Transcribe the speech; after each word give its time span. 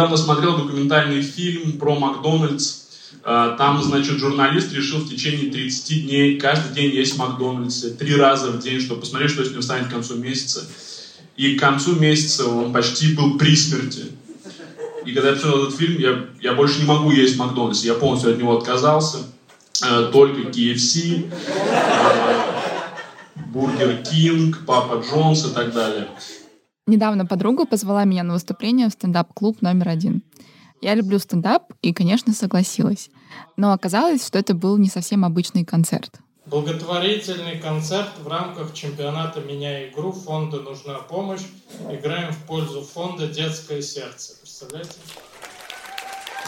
Недавно 0.00 0.16
смотрел 0.16 0.56
документальный 0.56 1.20
фильм 1.20 1.72
про 1.72 1.94
Макдональдс. 1.94 2.84
Э, 3.22 3.54
там, 3.58 3.82
значит, 3.82 4.16
журналист 4.16 4.72
решил 4.72 5.00
в 5.00 5.10
течение 5.10 5.52
30 5.52 6.06
дней 6.06 6.38
каждый 6.38 6.74
день 6.74 6.94
есть 6.94 7.16
в 7.16 7.18
Макдональдсе, 7.18 7.90
три 7.90 8.16
раза 8.16 8.50
в 8.50 8.60
день, 8.60 8.80
чтобы 8.80 9.02
посмотреть, 9.02 9.32
что 9.32 9.44
с 9.44 9.50
ним 9.50 9.60
станет 9.60 9.88
к 9.88 9.90
концу 9.90 10.16
месяца. 10.16 10.66
И 11.36 11.54
к 11.54 11.60
концу 11.60 11.96
месяца 11.96 12.48
он 12.48 12.72
почти 12.72 13.12
был 13.12 13.36
при 13.36 13.54
смерти. 13.54 14.04
И 15.04 15.12
когда 15.12 15.28
я 15.28 15.34
посмотрел 15.34 15.66
этот 15.66 15.78
фильм, 15.78 16.00
я, 16.00 16.24
я 16.40 16.54
больше 16.54 16.80
не 16.80 16.86
могу 16.86 17.10
есть 17.10 17.34
в 17.34 17.38
Макдональдсе. 17.38 17.88
Я 17.88 17.94
полностью 17.94 18.30
от 18.30 18.38
него 18.38 18.56
отказался. 18.56 19.18
Э, 19.84 20.08
только 20.10 20.48
KFC, 20.48 21.30
Burger 23.52 24.02
King, 24.02 24.64
Papa 24.64 25.04
John's 25.06 25.44
и 25.44 25.50
так 25.50 25.74
далее. 25.74 26.08
Недавно 26.90 27.24
подруга 27.24 27.66
позвала 27.66 28.02
меня 28.02 28.24
на 28.24 28.32
выступление 28.32 28.88
в 28.88 28.92
стендап-клуб 28.92 29.62
номер 29.62 29.90
один. 29.90 30.24
Я 30.80 30.96
люблю 30.96 31.20
стендап 31.20 31.72
и, 31.82 31.92
конечно, 31.92 32.32
согласилась. 32.32 33.10
Но 33.56 33.72
оказалось, 33.72 34.26
что 34.26 34.40
это 34.40 34.54
был 34.54 34.76
не 34.76 34.88
совсем 34.88 35.24
обычный 35.24 35.64
концерт. 35.64 36.18
Благотворительный 36.46 37.60
концерт 37.60 38.10
в 38.18 38.26
рамках 38.26 38.74
чемпионата 38.74 39.40
«Меня 39.40 39.88
игру» 39.88 40.10
фонда 40.10 40.62
«Нужна 40.62 40.94
помощь». 40.94 41.42
Играем 41.88 42.32
в 42.32 42.38
пользу 42.38 42.82
фонда 42.82 43.28
«Детское 43.28 43.82
сердце». 43.82 44.34
Представляете? 44.40 44.94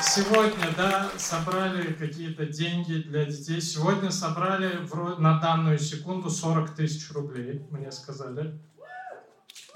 Сегодня, 0.02 0.74
да, 0.76 1.08
собрали 1.18 1.92
какие-то 1.92 2.46
деньги 2.46 2.94
для 2.94 3.26
детей. 3.26 3.60
Сегодня 3.60 4.10
собрали 4.10 4.80
на 5.18 5.38
данную 5.38 5.78
секунду 5.78 6.30
40 6.30 6.74
тысяч 6.74 7.12
рублей, 7.12 7.62
мне 7.70 7.92
сказали. 7.92 8.58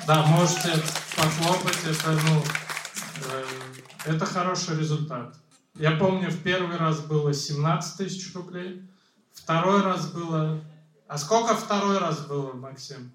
Да, 0.07 0.25
можете 0.27 0.71
похлопать, 1.17 1.79
это, 1.85 2.13
ну, 2.13 2.43
э, 3.33 3.45
это 4.05 4.25
хороший 4.25 4.79
результат. 4.79 5.35
Я 5.75 5.97
помню, 5.97 6.31
в 6.31 6.43
первый 6.45 6.77
раз 6.77 7.01
было 7.01 7.35
17 7.35 7.97
тысяч 7.97 8.33
рублей, 8.33 8.89
второй 9.33 9.83
раз 9.83 10.13
было... 10.13 10.61
А 11.09 11.19
сколько 11.19 11.57
второй 11.57 11.99
раз 11.99 12.25
было, 12.27 12.53
Максим? 12.53 13.11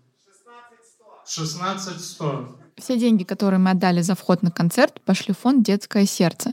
16 1.26 2.02
100. 2.02 2.60
Все 2.76 3.00
деньги, 3.00 3.24
которые 3.24 3.60
мы 3.60 3.72
отдали 3.72 4.02
за 4.02 4.16
вход 4.16 4.44
на 4.44 4.52
концерт, 4.52 5.00
пошли 5.06 5.34
в 5.34 5.38
фонд 5.38 5.64
«Детское 5.64 6.06
сердце». 6.06 6.52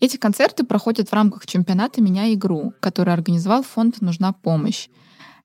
Эти 0.00 0.16
концерты 0.16 0.64
проходят 0.64 1.10
в 1.10 1.12
рамках 1.12 1.46
чемпионата 1.46 2.00
«Меня 2.00 2.32
игру», 2.32 2.72
который 2.80 3.12
организовал 3.12 3.62
фонд 3.62 4.00
«Нужна 4.00 4.32
помощь». 4.32 4.88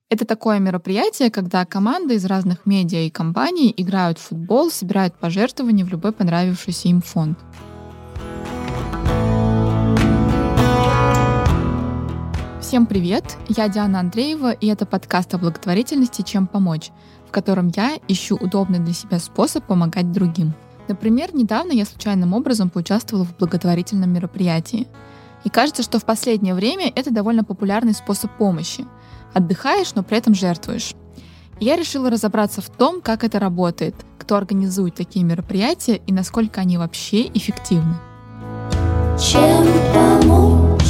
Это 0.08 0.24
такое 0.24 0.60
мероприятие, 0.60 1.32
когда 1.32 1.64
команды 1.64 2.14
из 2.14 2.24
разных 2.26 2.64
медиа 2.64 3.00
и 3.00 3.10
компаний 3.10 3.74
играют 3.76 4.18
в 4.18 4.28
футбол, 4.28 4.70
собирают 4.70 5.16
пожертвования 5.16 5.84
в 5.84 5.88
любой 5.88 6.12
понравившийся 6.12 6.86
им 6.86 7.02
фонд. 7.02 7.36
Всем 12.60 12.86
привет! 12.86 13.36
Я 13.48 13.68
Диана 13.68 13.98
Андреева, 13.98 14.52
и 14.52 14.68
это 14.68 14.86
подкаст 14.86 15.34
о 15.34 15.38
благотворительности 15.38 16.22
«Чем 16.22 16.46
помочь», 16.46 16.92
в 17.26 17.32
котором 17.32 17.72
я 17.74 17.98
ищу 18.06 18.36
удобный 18.36 18.78
для 18.78 18.94
себя 18.94 19.18
способ 19.18 19.66
помогать 19.66 20.12
другим. 20.12 20.54
Например, 20.86 21.34
недавно 21.34 21.72
я 21.72 21.84
случайным 21.84 22.32
образом 22.32 22.70
поучаствовала 22.70 23.24
в 23.24 23.36
благотворительном 23.36 24.12
мероприятии. 24.12 24.86
И 25.42 25.48
кажется, 25.48 25.82
что 25.82 25.98
в 25.98 26.04
последнее 26.04 26.54
время 26.54 26.92
это 26.94 27.12
довольно 27.12 27.42
популярный 27.42 27.92
способ 27.92 28.30
помощи. 28.36 28.84
Отдыхаешь, 29.36 29.94
но 29.94 30.02
при 30.02 30.16
этом 30.16 30.34
жертвуешь. 30.34 30.94
Я 31.60 31.76
решила 31.76 32.08
разобраться 32.08 32.62
в 32.62 32.70
том, 32.70 33.02
как 33.02 33.22
это 33.22 33.38
работает, 33.38 33.94
кто 34.18 34.36
организует 34.36 34.94
такие 34.94 35.26
мероприятия 35.26 35.96
и 36.06 36.10
насколько 36.10 36.62
они 36.62 36.78
вообще 36.78 37.26
эффективны. 37.34 37.96
Чем 39.20 39.66
помочь? 39.92 40.80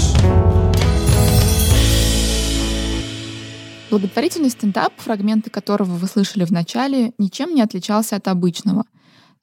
Благотворительный 3.90 4.50
стендап, 4.50 4.92
фрагменты 4.96 5.50
которого 5.50 5.96
вы 5.96 6.06
слышали 6.06 6.44
в 6.44 6.52
начале, 6.52 7.14
ничем 7.18 7.52
не 7.52 7.62
отличался 7.62 8.14
от 8.14 8.28
обычного. 8.28 8.84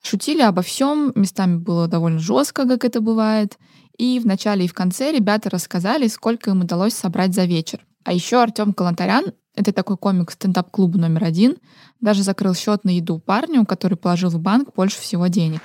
Шутили 0.01 0.41
обо 0.43 0.61
всем, 0.61 1.11
местами 1.15 1.57
было 1.57 1.89
довольно 1.89 2.19
жестко, 2.19 2.65
как 2.65 2.85
это 2.85 3.01
бывает. 3.01 3.57
И 3.97 4.17
в 4.21 4.25
начале 4.25 4.63
и 4.63 4.69
в 4.69 4.73
конце 4.73 5.11
ребята 5.11 5.49
рассказали, 5.49 6.07
сколько 6.07 6.51
им 6.51 6.61
удалось 6.61 6.93
собрать 6.93 7.33
за 7.33 7.43
вечер. 7.43 7.85
А 8.03 8.11
еще 8.11 8.41
Артем 8.41 8.73
Калантарян, 8.73 9.33
это 9.55 9.71
такой 9.71 9.97
комик 9.97 10.31
стендап-клуба 10.31 10.97
номер 10.97 11.23
один, 11.23 11.57
даже 12.01 12.23
закрыл 12.23 12.53
счет 12.53 12.83
на 12.83 12.89
еду 12.89 13.19
парню, 13.19 13.65
который 13.65 13.97
положил 13.97 14.29
в 14.29 14.39
банк 14.39 14.73
больше 14.75 14.99
всего 14.99 15.27
денег. 15.27 15.61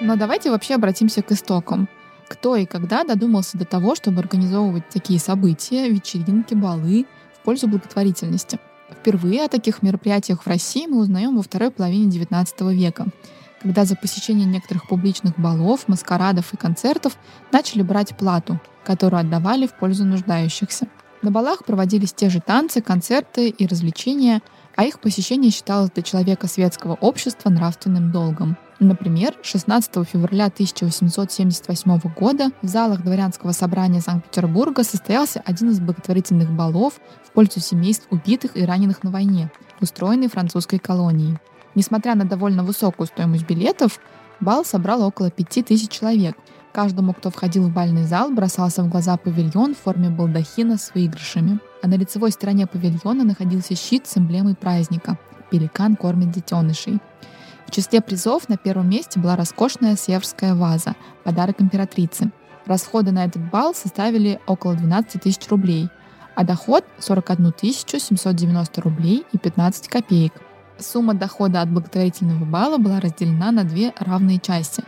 Но 0.00 0.16
давайте 0.16 0.50
вообще 0.50 0.74
обратимся 0.74 1.22
к 1.22 1.32
истокам. 1.32 1.88
Кто 2.28 2.56
и 2.56 2.66
когда 2.66 3.04
додумался 3.04 3.56
до 3.58 3.64
того, 3.64 3.94
чтобы 3.94 4.20
организовывать 4.20 4.88
такие 4.88 5.18
события, 5.18 5.88
вечеринки, 5.88 6.54
балы 6.54 7.06
в 7.34 7.44
пользу 7.44 7.68
благотворительности? 7.68 8.58
Впервые 8.90 9.44
о 9.44 9.48
таких 9.48 9.82
мероприятиях 9.82 10.42
в 10.42 10.46
России 10.46 10.86
мы 10.86 10.98
узнаем 10.98 11.36
во 11.36 11.42
второй 11.42 11.70
половине 11.70 12.08
XIX 12.08 12.74
века, 12.74 13.06
когда 13.66 13.84
за 13.84 13.96
посещение 13.96 14.46
некоторых 14.46 14.86
публичных 14.86 15.36
балов, 15.40 15.88
маскарадов 15.88 16.54
и 16.54 16.56
концертов 16.56 17.16
начали 17.50 17.82
брать 17.82 18.16
плату, 18.16 18.60
которую 18.84 19.18
отдавали 19.18 19.66
в 19.66 19.74
пользу 19.74 20.04
нуждающихся. 20.04 20.86
На 21.20 21.32
балах 21.32 21.64
проводились 21.64 22.12
те 22.12 22.30
же 22.30 22.40
танцы, 22.40 22.80
концерты 22.80 23.48
и 23.48 23.66
развлечения, 23.66 24.40
а 24.76 24.84
их 24.84 25.00
посещение 25.00 25.50
считалось 25.50 25.90
для 25.90 26.04
человека 26.04 26.46
светского 26.46 26.94
общества 26.94 27.50
нравственным 27.50 28.12
долгом. 28.12 28.56
Например, 28.78 29.34
16 29.42 29.90
февраля 30.08 30.44
1878 30.44 31.98
года 32.16 32.52
в 32.62 32.68
залах 32.68 33.02
дворянского 33.02 33.50
собрания 33.50 34.00
Санкт-Петербурга 34.00 34.84
состоялся 34.84 35.42
один 35.44 35.70
из 35.70 35.80
благотворительных 35.80 36.52
балов 36.52 37.00
в 37.24 37.32
пользу 37.32 37.58
семейств 37.58 38.06
убитых 38.10 38.56
и 38.56 38.64
раненых 38.64 39.02
на 39.02 39.10
войне, 39.10 39.50
устроенный 39.80 40.28
французской 40.28 40.78
колонией. 40.78 41.36
Несмотря 41.76 42.14
на 42.14 42.24
довольно 42.24 42.64
высокую 42.64 43.06
стоимость 43.06 43.46
билетов, 43.46 44.00
бал 44.40 44.64
собрал 44.64 45.02
около 45.02 45.30
5000 45.30 45.88
человек. 45.88 46.34
Каждому, 46.72 47.12
кто 47.12 47.30
входил 47.30 47.68
в 47.68 47.72
бальный 47.72 48.04
зал, 48.04 48.30
бросался 48.30 48.82
в 48.82 48.88
глаза 48.88 49.16
павильон 49.18 49.74
в 49.74 49.78
форме 49.78 50.08
балдахина 50.08 50.78
с 50.78 50.92
выигрышами. 50.94 51.60
А 51.82 51.86
на 51.86 51.94
лицевой 51.94 52.32
стороне 52.32 52.66
павильона 52.66 53.24
находился 53.24 53.76
щит 53.76 54.06
с 54.06 54.16
эмблемой 54.16 54.54
праздника– 54.54 55.18
«Пеликан 55.50 55.96
кормит 55.96 56.30
детенышей». 56.32 56.98
В 57.66 57.70
числе 57.70 58.00
призов 58.00 58.48
на 58.48 58.56
первом 58.56 58.88
месте 58.88 59.20
была 59.20 59.36
роскошная 59.36 59.96
северская 59.96 60.54
ваза, 60.54 60.94
подарок 61.24 61.60
императрицы. 61.60 62.30
Расходы 62.64 63.12
на 63.12 63.24
этот 63.26 63.50
бал 63.50 63.74
составили 63.74 64.40
около 64.46 64.74
12 64.74 65.22
тысяч 65.22 65.46
рублей, 65.48 65.88
а 66.34 66.44
доход— 66.44 66.84
41 66.98 67.52
790 67.58 68.80
рублей 68.80 69.24
и 69.32 69.38
15 69.38 69.88
копеек. 69.88 70.32
Сумма 70.78 71.14
дохода 71.14 71.62
от 71.62 71.70
благотворительного 71.70 72.44
бала 72.44 72.78
была 72.78 73.00
разделена 73.00 73.50
на 73.50 73.64
две 73.64 73.92
равные 73.98 74.38
части. 74.38 74.84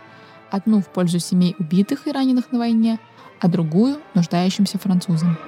Одну 0.50 0.80
в 0.80 0.88
пользу 0.88 1.18
семей 1.18 1.54
убитых 1.58 2.06
и 2.06 2.12
раненых 2.12 2.52
на 2.52 2.58
войне, 2.58 2.98
а 3.40 3.48
другую— 3.48 3.98
нуждающимся 4.14 4.78
французам. 4.78 5.38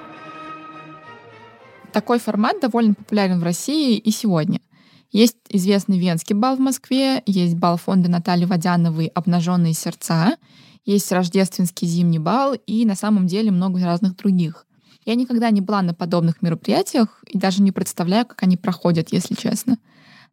Такой 1.93 2.19
формат 2.19 2.61
довольно 2.61 2.95
популярен 2.95 3.41
в 3.41 3.43
России 3.45 3.97
и 3.99 4.11
сегодня. 4.11 4.61
Есть 5.13 5.37
известный 5.49 5.99
Венский 5.99 6.37
бал 6.37 6.57
в 6.57 6.61
Москве, 6.61 7.23
есть 7.27 7.57
бал 7.57 7.77
фонда 7.77 8.09
Натальи 8.09 8.45
Водяновой 8.45 9.07
«Обнаженные 9.07 9.75
сердца», 9.75 10.37
есть 10.87 11.11
рождественский 11.13 11.87
зимний 11.87 12.19
бал 12.19 12.55
и 12.55 12.85
на 12.87 12.95
самом 12.95 13.27
деле 13.27 13.51
много 13.51 13.85
разных 13.85 14.17
других. 14.17 14.67
Я 15.05 15.15
никогда 15.15 15.51
не 15.51 15.61
была 15.61 15.83
на 15.83 15.95
подобных 15.95 16.43
мероприятиях 16.43 17.23
и 17.27 17.39
даже 17.39 17.63
не 17.63 17.73
представляю, 17.73 18.27
как 18.27 18.43
они 18.43 18.57
проходят, 18.57 19.13
если 19.13 19.35
честно. 19.35 19.79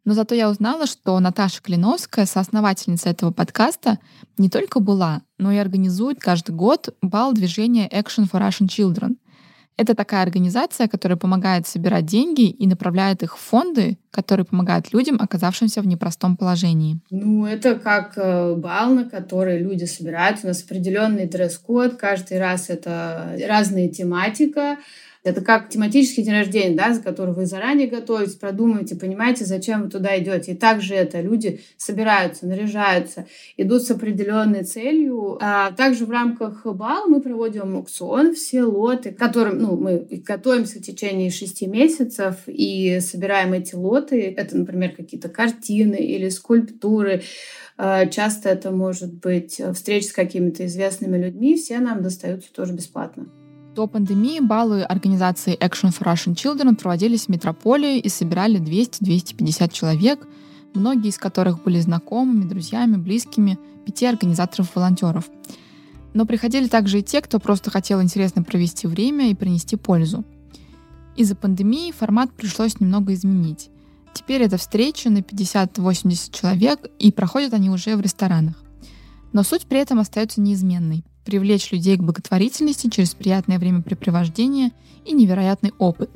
Но 0.08 0.14
зато 0.14 0.34
я 0.34 0.48
узнала, 0.48 0.86
что 0.86 1.20
Наташа 1.20 1.60
Клиновская, 1.60 2.24
соосновательница 2.24 3.10
этого 3.10 3.30
подкаста, 3.30 3.98
не 4.38 4.48
только 4.48 4.80
была, 4.80 5.20
но 5.36 5.52
и 5.52 5.58
организует 5.58 6.18
каждый 6.18 6.52
год 6.54 6.96
бал 7.02 7.34
движения 7.34 7.86
Action 7.90 8.26
for 8.26 8.40
Russian 8.40 8.68
Children— 8.68 9.16
это 9.78 9.94
такая 9.94 10.22
организация, 10.22 10.88
которая 10.88 11.16
помогает 11.16 11.68
собирать 11.68 12.04
деньги 12.04 12.50
и 12.50 12.66
направляет 12.66 13.22
их 13.22 13.38
в 13.38 13.40
фонды, 13.40 13.96
которые 14.10 14.44
помогают 14.44 14.92
людям, 14.92 15.18
оказавшимся 15.20 15.80
в 15.80 15.86
непростом 15.86 16.36
положении. 16.36 16.98
Ну, 17.10 17.46
это 17.46 17.76
как 17.76 18.14
э, 18.16 18.56
бал, 18.56 18.92
на 18.92 19.08
который 19.08 19.62
люди 19.62 19.84
собираются. 19.84 20.46
У 20.46 20.48
нас 20.48 20.64
определенный 20.64 21.28
дресс-код. 21.28 21.94
Каждый 21.94 22.40
раз 22.40 22.70
это 22.70 23.38
разная 23.46 23.88
тематика 23.88 24.78
Это 25.28 25.42
как 25.42 25.68
тематический 25.68 26.22
день 26.22 26.34
рождения, 26.34 26.76
да, 26.76 26.94
за 26.94 27.02
который 27.02 27.34
вы 27.34 27.46
заранее 27.46 27.86
готовитесь, 27.86 28.34
продумываете, 28.34 28.96
понимаете, 28.96 29.44
зачем 29.44 29.82
вы 29.82 29.90
туда 29.90 30.18
идете. 30.18 30.52
И 30.52 30.56
также 30.56 30.94
это 30.94 31.20
люди 31.20 31.60
собираются, 31.76 32.46
наряжаются, 32.46 33.26
идут 33.56 33.82
с 33.82 33.90
определенной 33.90 34.64
целью. 34.64 35.38
А 35.40 35.72
также 35.72 36.06
в 36.06 36.10
рамках 36.10 36.64
бала 36.64 37.06
мы 37.06 37.20
проводим 37.20 37.76
аукцион, 37.76 38.34
все 38.34 38.62
лоты, 38.62 39.12
которым 39.12 39.58
ну, 39.58 39.76
мы 39.76 40.06
готовимся 40.26 40.78
в 40.78 40.82
течение 40.82 41.30
шести 41.30 41.66
месяцев 41.66 42.36
и 42.46 43.00
собираем 43.00 43.52
эти 43.52 43.74
лоты. 43.74 44.34
Это, 44.36 44.56
например, 44.56 44.94
какие-то 44.96 45.28
картины 45.28 45.96
или 45.96 46.28
скульптуры. 46.28 47.22
А, 47.76 48.06
часто 48.06 48.48
это 48.48 48.70
может 48.70 49.14
быть 49.14 49.60
встреча 49.74 50.08
с 50.08 50.12
какими-то 50.12 50.66
известными 50.66 51.16
людьми. 51.16 51.56
Все 51.56 51.78
нам 51.78 52.02
достаются 52.02 52.52
тоже 52.52 52.72
бесплатно. 52.72 53.28
До 53.78 53.86
пандемии 53.86 54.40
баллы 54.40 54.82
организации 54.82 55.56
Action 55.56 55.96
for 55.96 56.12
Russian 56.12 56.34
Children 56.34 56.74
проводились 56.74 57.26
в 57.26 57.28
метрополии 57.28 58.00
и 58.00 58.08
собирали 58.08 58.58
200-250 58.58 59.72
человек, 59.72 60.26
многие 60.74 61.10
из 61.10 61.16
которых 61.16 61.62
были 61.62 61.78
знакомыми, 61.78 62.42
друзьями, 62.42 62.96
близкими 62.96 63.56
пяти 63.86 64.06
организаторов-волонтеров. 64.06 65.30
Но 66.12 66.26
приходили 66.26 66.66
также 66.66 66.98
и 66.98 67.02
те, 67.04 67.20
кто 67.20 67.38
просто 67.38 67.70
хотел 67.70 68.02
интересно 68.02 68.42
провести 68.42 68.88
время 68.88 69.30
и 69.30 69.36
принести 69.36 69.76
пользу. 69.76 70.24
Из-за 71.14 71.36
пандемии 71.36 71.92
формат 71.92 72.32
пришлось 72.32 72.80
немного 72.80 73.14
изменить. 73.14 73.70
Теперь 74.12 74.42
это 74.42 74.56
встречи 74.56 75.06
на 75.06 75.18
50-80 75.18 76.36
человек, 76.36 76.80
и 76.98 77.12
проходят 77.12 77.54
они 77.54 77.70
уже 77.70 77.94
в 77.94 78.00
ресторанах. 78.00 78.56
Но 79.32 79.44
суть 79.44 79.66
при 79.66 79.78
этом 79.78 80.00
остается 80.00 80.40
неизменной 80.40 81.04
привлечь 81.28 81.72
людей 81.72 81.94
к 81.98 82.02
благотворительности 82.02 82.88
через 82.88 83.14
приятное 83.14 83.58
времяпрепровождение 83.58 84.72
и 85.04 85.12
невероятный 85.12 85.74
опыт. 85.76 86.08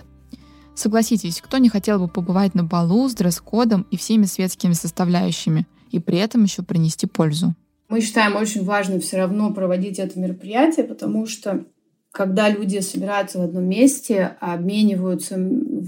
Согласитесь, 0.75 1.43
кто 1.43 1.59
не 1.59 1.69
хотел 1.69 1.99
бы 1.99 2.09
побывать 2.09 2.55
на 2.55 2.65
балу 2.65 3.11
с 3.11 3.15
дресс-кодом 3.15 3.87
и 3.91 3.99
всеми 3.99 4.25
светскими 4.25 4.73
составляющими, 4.73 5.67
и 5.91 5.99
при 5.99 6.17
этом 6.17 6.45
еще 6.45 6.63
принести 6.63 7.07
пользу? 7.07 7.55
Мы 7.91 8.01
считаем 8.01 8.37
очень 8.37 8.65
важным 8.65 9.03
все 9.03 9.19
равно 9.19 9.53
проводить 9.53 9.99
это 9.99 10.19
мероприятие, 10.19 10.87
потому 10.87 11.27
что 11.27 11.67
когда 12.13 12.51
люди 12.51 12.79
собираются 12.81 13.39
в 13.39 13.43
одном 13.43 13.65
месте, 13.65 14.37
обмениваются 14.39 15.35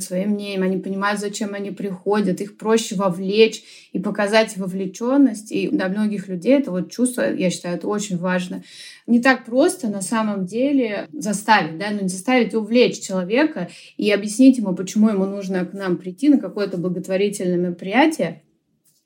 своим 0.00 0.30
мнением, 0.30 0.62
они 0.62 0.78
понимают, 0.78 1.20
зачем 1.20 1.52
они 1.52 1.70
приходят, 1.70 2.40
их 2.40 2.56
проще 2.56 2.94
вовлечь 2.94 3.62
и 3.92 3.98
показать 3.98 4.56
вовлеченность. 4.56 5.52
И 5.52 5.68
для 5.68 5.88
многих 5.88 6.28
людей 6.28 6.58
это 6.58 6.70
вот 6.70 6.90
чувство, 6.90 7.30
я 7.30 7.50
считаю, 7.50 7.76
это 7.76 7.88
очень 7.88 8.16
важно. 8.16 8.64
Не 9.06 9.20
так 9.20 9.44
просто 9.44 9.88
на 9.88 10.00
самом 10.00 10.46
деле 10.46 11.08
заставить, 11.12 11.76
да, 11.76 11.90
но 11.90 12.00
не 12.00 12.08
заставить 12.08 12.54
увлечь 12.54 13.00
человека 13.00 13.68
и 13.98 14.10
объяснить 14.10 14.56
ему, 14.56 14.74
почему 14.74 15.10
ему 15.10 15.26
нужно 15.26 15.66
к 15.66 15.74
нам 15.74 15.98
прийти 15.98 16.30
на 16.30 16.38
какое-то 16.38 16.78
благотворительное 16.78 17.58
мероприятие, 17.58 18.43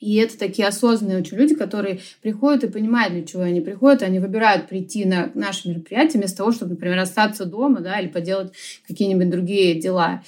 и 0.00 0.14
это 0.16 0.38
такие 0.38 0.68
осознанные 0.68 1.18
очень 1.18 1.36
люди, 1.36 1.56
которые 1.56 2.00
приходят 2.22 2.62
и 2.62 2.68
понимают, 2.68 3.14
для 3.14 3.24
чего 3.24 3.42
они 3.42 3.60
приходят. 3.60 4.02
Они 4.02 4.20
выбирают 4.20 4.68
прийти 4.68 5.04
на 5.04 5.30
наше 5.34 5.68
мероприятие 5.68 6.20
вместо 6.20 6.38
того, 6.38 6.52
чтобы, 6.52 6.72
например, 6.72 6.98
остаться 6.98 7.46
дома 7.46 7.80
да, 7.80 7.98
или 7.98 8.06
поделать 8.06 8.52
какие-нибудь 8.86 9.28
другие 9.28 9.74
дела. 9.80 10.22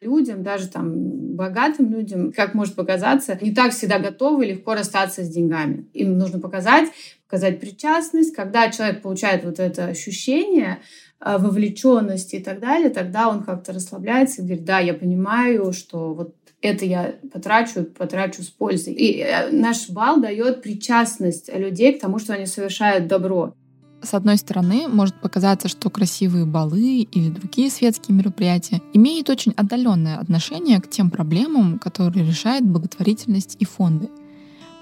Людям, 0.00 0.44
даже 0.44 0.68
там 0.68 1.34
богатым 1.34 1.92
людям, 1.92 2.32
как 2.32 2.54
может 2.54 2.76
показаться, 2.76 3.36
не 3.40 3.52
так 3.52 3.72
всегда 3.72 3.98
готовы 3.98 4.46
легко 4.46 4.74
расстаться 4.74 5.24
с 5.24 5.28
деньгами. 5.28 5.88
Им 5.94 6.16
нужно 6.16 6.38
показать, 6.38 6.88
показать 7.26 7.58
причастность. 7.58 8.34
Когда 8.34 8.70
человек 8.70 9.02
получает 9.02 9.44
вот 9.44 9.58
это 9.58 9.86
ощущение, 9.86 10.78
э, 11.20 11.38
вовлеченности 11.38 12.36
и 12.36 12.42
так 12.42 12.60
далее, 12.60 12.90
тогда 12.90 13.28
он 13.28 13.42
как-то 13.42 13.72
расслабляется 13.72 14.42
и 14.42 14.44
говорит, 14.44 14.64
да, 14.64 14.78
я 14.78 14.94
понимаю, 14.94 15.72
что 15.72 16.14
вот 16.14 16.34
это 16.60 16.84
я 16.84 17.14
потрачу, 17.32 17.84
потрачу 17.84 18.42
с 18.42 18.48
пользой. 18.48 18.94
И 18.94 19.20
э, 19.20 19.50
наш 19.50 19.88
бал 19.90 20.20
дает 20.20 20.62
причастность 20.62 21.50
людей 21.54 21.92
к 21.92 22.00
тому, 22.00 22.18
что 22.18 22.34
они 22.34 22.46
совершают 22.46 23.06
добро. 23.06 23.54
С 24.00 24.14
одной 24.14 24.36
стороны, 24.36 24.86
может 24.88 25.20
показаться, 25.20 25.66
что 25.68 25.90
красивые 25.90 26.46
балы 26.46 27.02
или 27.02 27.30
другие 27.30 27.68
светские 27.68 28.16
мероприятия 28.16 28.80
имеют 28.92 29.28
очень 29.28 29.52
отдаленное 29.56 30.18
отношение 30.18 30.80
к 30.80 30.88
тем 30.88 31.10
проблемам, 31.10 31.78
которые 31.80 32.24
решает 32.24 32.64
благотворительность 32.64 33.56
и 33.58 33.64
фонды. 33.64 34.08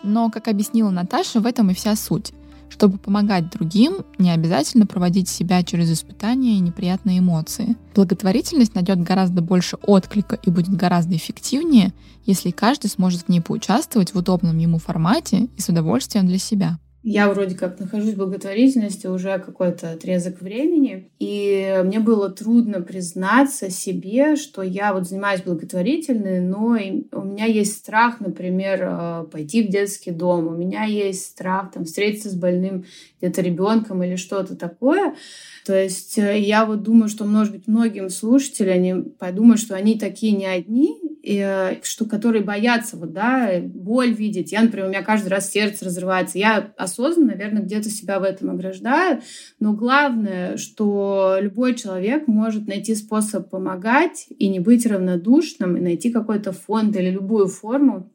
Но, 0.03 0.31
как 0.31 0.49
объяснила 0.49 0.91
Наташа, 0.91 1.41
в 1.41 1.47
этом 1.47 1.71
и 1.71 1.75
вся 1.75 1.97
суть. 1.97 2.33
Чтобы 2.69 2.99
помогать 2.99 3.51
другим, 3.51 3.99
не 4.19 4.31
обязательно 4.31 4.87
проводить 4.87 5.29
себя 5.29 5.63
через 5.63 5.91
испытания 5.91 6.57
и 6.57 6.61
неприятные 6.61 7.21
эмоции. 7.21 7.77
Благотворительность 7.95 8.75
найдет 8.75 9.03
гораздо 9.03 9.41
больше 9.41 9.77
отклика 9.83 10.37
и 10.37 10.51
будет 10.51 10.75
гораздо 10.77 11.17
эффективнее, 11.17 11.93
если 12.25 12.51
каждый 12.51 12.89
сможет 12.89 13.23
в 13.23 13.29
ней 13.29 13.41
поучаствовать 13.41 14.15
в 14.15 14.19
удобном 14.19 14.59
ему 14.59 14.79
формате 14.79 15.49
и 15.57 15.61
с 15.61 15.69
удовольствием 15.69 16.27
для 16.27 16.39
себя 16.39 16.79
я 17.09 17.31
вроде 17.31 17.55
как 17.55 17.79
нахожусь 17.79 18.15
в 18.15 18.17
благотворительности 18.17 19.07
уже 19.07 19.39
какой-то 19.39 19.93
отрезок 19.93 20.41
времени, 20.41 21.09
и 21.21 21.81
мне 21.85 22.01
было 22.01 22.31
трудно 22.31 22.81
признаться 22.81 23.71
себе, 23.71 24.35
что 24.35 24.63
я 24.63 24.93
вот 24.93 25.07
занимаюсь 25.07 25.43
благотворительной, 25.43 26.41
но 26.41 26.77
у 27.13 27.23
меня 27.23 27.45
есть 27.45 27.75
страх, 27.75 28.19
например, 28.19 28.81
э, 28.83 29.25
пойти 29.31 29.63
в 29.63 29.71
детский 29.71 30.11
дом, 30.11 30.49
у 30.49 30.57
меня 30.57 30.83
есть 30.83 31.27
страх 31.27 31.71
там 31.71 31.85
встретиться 31.85 32.29
с 32.29 32.35
больным 32.35 32.87
где-то 33.21 33.41
ребенком 33.41 34.03
или 34.03 34.17
что-то 34.17 34.57
такое. 34.57 35.15
То 35.65 35.81
есть 35.81 36.19
э, 36.19 36.41
я 36.41 36.67
вот 36.67 36.83
думаю, 36.83 37.09
что, 37.09 37.25
может 37.25 37.53
быть, 37.53 37.69
многим 37.69 38.11
слушателям 38.11 38.75
они 38.75 38.95
подумают, 39.17 39.61
что 39.61 39.77
они 39.77 39.97
такие 39.97 40.33
не 40.33 40.47
одни, 40.47 40.99
и, 41.27 41.43
э, 41.45 41.83
что, 41.83 42.05
которые 42.05 42.45
боятся 42.45 42.97
вот, 42.97 43.13
да, 43.13 43.51
боль 43.61 44.13
видеть. 44.13 44.53
Я, 44.53 44.63
например, 44.63 44.87
у 44.87 44.91
меня 44.91 45.03
каждый 45.03 45.27
раз 45.27 45.51
сердце 45.51 45.85
разрывается. 45.85 46.39
Я 46.39 46.73
осознанно, 46.77 47.33
наверное, 47.33 47.63
где-то 47.63 47.91
себя 47.91 48.21
в 48.21 48.23
этом 48.23 48.51
ограждаю. 48.51 49.21
Но 49.59 49.73
главное, 49.73 50.57
что 50.57 51.39
любой 51.41 51.75
человек 51.75 52.29
может 52.29 52.69
найти 52.69 52.95
способ 52.95 53.51
помогать 53.51 54.27
и 54.39 54.49
не 54.49 54.61
быть 54.61 54.87
равнодушным, 54.87 55.77
и 55.77 55.81
найти 55.81 56.13
какой-то 56.13 56.53
фонд 56.53 56.95
или 56.95 57.11
любую 57.11 57.49
форму, 57.49 58.09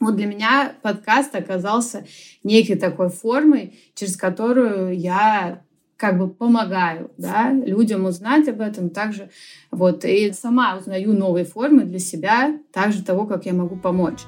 вот 0.00 0.16
для 0.16 0.26
меня 0.26 0.74
подкаст 0.82 1.36
оказался 1.36 2.04
некой 2.42 2.74
такой 2.74 3.10
формой, 3.10 3.74
через 3.94 4.16
которую 4.16 4.98
я 4.98 5.62
как 5.96 6.18
бы 6.18 6.28
помогаю 6.28 7.10
да, 7.16 7.52
людям 7.52 8.04
узнать 8.04 8.48
об 8.48 8.60
этом 8.60 8.90
также. 8.90 9.30
Вот, 9.70 10.04
и 10.04 10.32
сама 10.32 10.76
узнаю 10.76 11.12
новые 11.12 11.44
формы 11.44 11.84
для 11.84 11.98
себя, 11.98 12.58
также 12.72 13.02
того, 13.04 13.26
как 13.26 13.46
я 13.46 13.52
могу 13.52 13.76
помочь. 13.76 14.20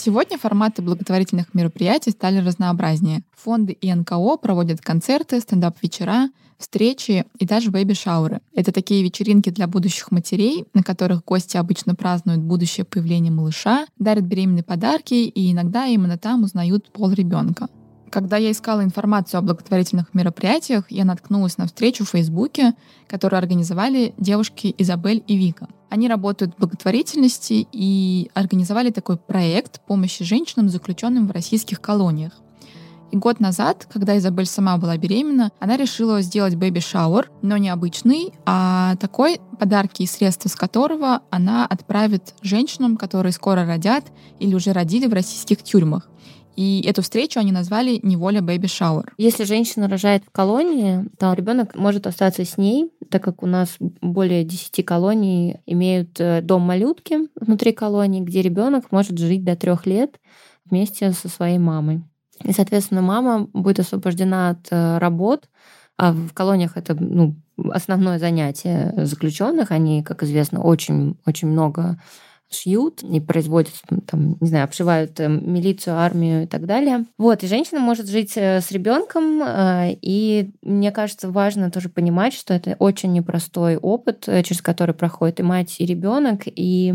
Сегодня 0.00 0.38
форматы 0.38 0.80
благотворительных 0.80 1.54
мероприятий 1.54 2.12
стали 2.12 2.38
разнообразнее. 2.38 3.24
Фонды 3.34 3.72
и 3.72 3.92
НКО 3.92 4.36
проводят 4.36 4.80
концерты, 4.80 5.40
стендап-вечера, 5.40 6.28
встречи 6.56 7.24
и 7.36 7.44
даже 7.44 7.72
бэйби-шауры. 7.72 8.38
Это 8.54 8.70
такие 8.70 9.02
вечеринки 9.02 9.50
для 9.50 9.66
будущих 9.66 10.12
матерей, 10.12 10.66
на 10.72 10.84
которых 10.84 11.24
гости 11.24 11.56
обычно 11.56 11.96
празднуют 11.96 12.42
будущее 12.42 12.84
появление 12.84 13.32
малыша, 13.32 13.86
дарят 13.98 14.22
беременные 14.22 14.62
подарки 14.62 15.14
и 15.14 15.50
иногда 15.50 15.86
именно 15.86 16.16
там 16.16 16.44
узнают 16.44 16.92
пол 16.92 17.10
ребенка. 17.10 17.66
Когда 18.08 18.36
я 18.36 18.52
искала 18.52 18.84
информацию 18.84 19.38
о 19.38 19.42
благотворительных 19.42 20.14
мероприятиях, 20.14 20.84
я 20.90 21.04
наткнулась 21.04 21.58
на 21.58 21.66
встречу 21.66 22.04
в 22.04 22.10
Фейсбуке, 22.10 22.74
которую 23.08 23.38
организовали 23.38 24.14
девушки 24.16 24.72
Изабель 24.78 25.24
и 25.26 25.36
Вика. 25.36 25.66
Они 25.88 26.08
работают 26.08 26.54
в 26.54 26.58
благотворительности 26.58 27.66
и 27.72 28.30
организовали 28.34 28.90
такой 28.90 29.16
проект 29.16 29.80
помощи 29.80 30.24
женщинам, 30.24 30.68
заключенным 30.68 31.26
в 31.26 31.30
российских 31.30 31.80
колониях. 31.80 32.32
И 33.10 33.16
год 33.16 33.40
назад, 33.40 33.88
когда 33.90 34.18
Изабель 34.18 34.44
сама 34.44 34.76
была 34.76 34.98
беременна, 34.98 35.50
она 35.60 35.78
решила 35.78 36.20
сделать 36.20 36.56
baby 36.56 36.83
shower, 36.83 37.30
но 37.40 37.56
не 37.56 37.70
обычный, 37.70 38.34
а 38.44 38.96
такой, 38.96 39.40
подарки 39.58 40.02
и 40.02 40.06
средства 40.06 40.50
с 40.50 40.54
которого 40.54 41.22
она 41.30 41.64
отправит 41.64 42.34
женщинам, 42.42 42.98
которые 42.98 43.32
скоро 43.32 43.64
родят 43.64 44.04
или 44.38 44.54
уже 44.54 44.72
родили 44.72 45.06
в 45.06 45.14
российских 45.14 45.62
тюрьмах. 45.62 46.08
И 46.58 46.82
эту 46.84 47.02
встречу 47.02 47.38
они 47.38 47.52
назвали 47.52 48.00
«Неволя 48.02 48.42
Baby 48.42 48.66
Shower». 48.66 49.14
Если 49.16 49.44
женщина 49.44 49.88
рожает 49.88 50.24
в 50.24 50.30
колонии, 50.32 51.04
то 51.16 51.32
ребенок 51.32 51.76
может 51.76 52.08
остаться 52.08 52.44
с 52.44 52.58
ней, 52.58 52.90
так 53.10 53.22
как 53.22 53.44
у 53.44 53.46
нас 53.46 53.76
более 53.78 54.42
10 54.42 54.84
колоний 54.84 55.60
имеют 55.66 56.18
э, 56.18 56.40
дом 56.42 56.62
малютки 56.62 57.28
внутри 57.36 57.70
колонии, 57.70 58.22
где 58.22 58.42
ребенок 58.42 58.90
может 58.90 59.18
жить 59.18 59.44
до 59.44 59.54
трех 59.54 59.86
лет 59.86 60.18
вместе 60.64 61.12
со 61.12 61.28
своей 61.28 61.58
мамой. 61.58 62.02
И, 62.42 62.50
соответственно, 62.50 63.02
мама 63.02 63.46
будет 63.52 63.78
освобождена 63.78 64.50
от 64.50 64.66
э, 64.72 64.98
работ, 64.98 65.48
а 65.96 66.10
в 66.10 66.32
колониях 66.32 66.76
это 66.76 66.96
ну, 66.96 67.36
основное 67.70 68.18
занятие 68.18 68.94
заключенных. 68.96 69.70
Они, 69.70 70.02
как 70.02 70.24
известно, 70.24 70.60
очень, 70.60 71.18
очень 71.24 71.46
много 71.46 72.02
шьют 72.50 73.02
и 73.02 73.20
производят, 73.20 73.72
там, 74.06 74.36
не 74.40 74.48
знаю, 74.48 74.64
обшивают 74.64 75.20
э, 75.20 75.28
милицию, 75.28 75.96
армию 75.96 76.44
и 76.44 76.46
так 76.46 76.66
далее. 76.66 77.04
Вот, 77.18 77.42
и 77.42 77.46
женщина 77.46 77.80
может 77.80 78.08
жить 78.08 78.32
э, 78.36 78.60
с 78.60 78.70
ребенком, 78.70 79.42
э, 79.42 79.96
и 80.00 80.50
мне 80.62 80.90
кажется, 80.90 81.30
важно 81.30 81.70
тоже 81.70 81.88
понимать, 81.88 82.32
что 82.32 82.54
это 82.54 82.76
очень 82.78 83.12
непростой 83.12 83.76
опыт, 83.76 84.24
через 84.24 84.62
который 84.62 84.94
проходит 84.94 85.40
и 85.40 85.42
мать, 85.42 85.76
и 85.78 85.86
ребенок, 85.86 86.42
и 86.46 86.94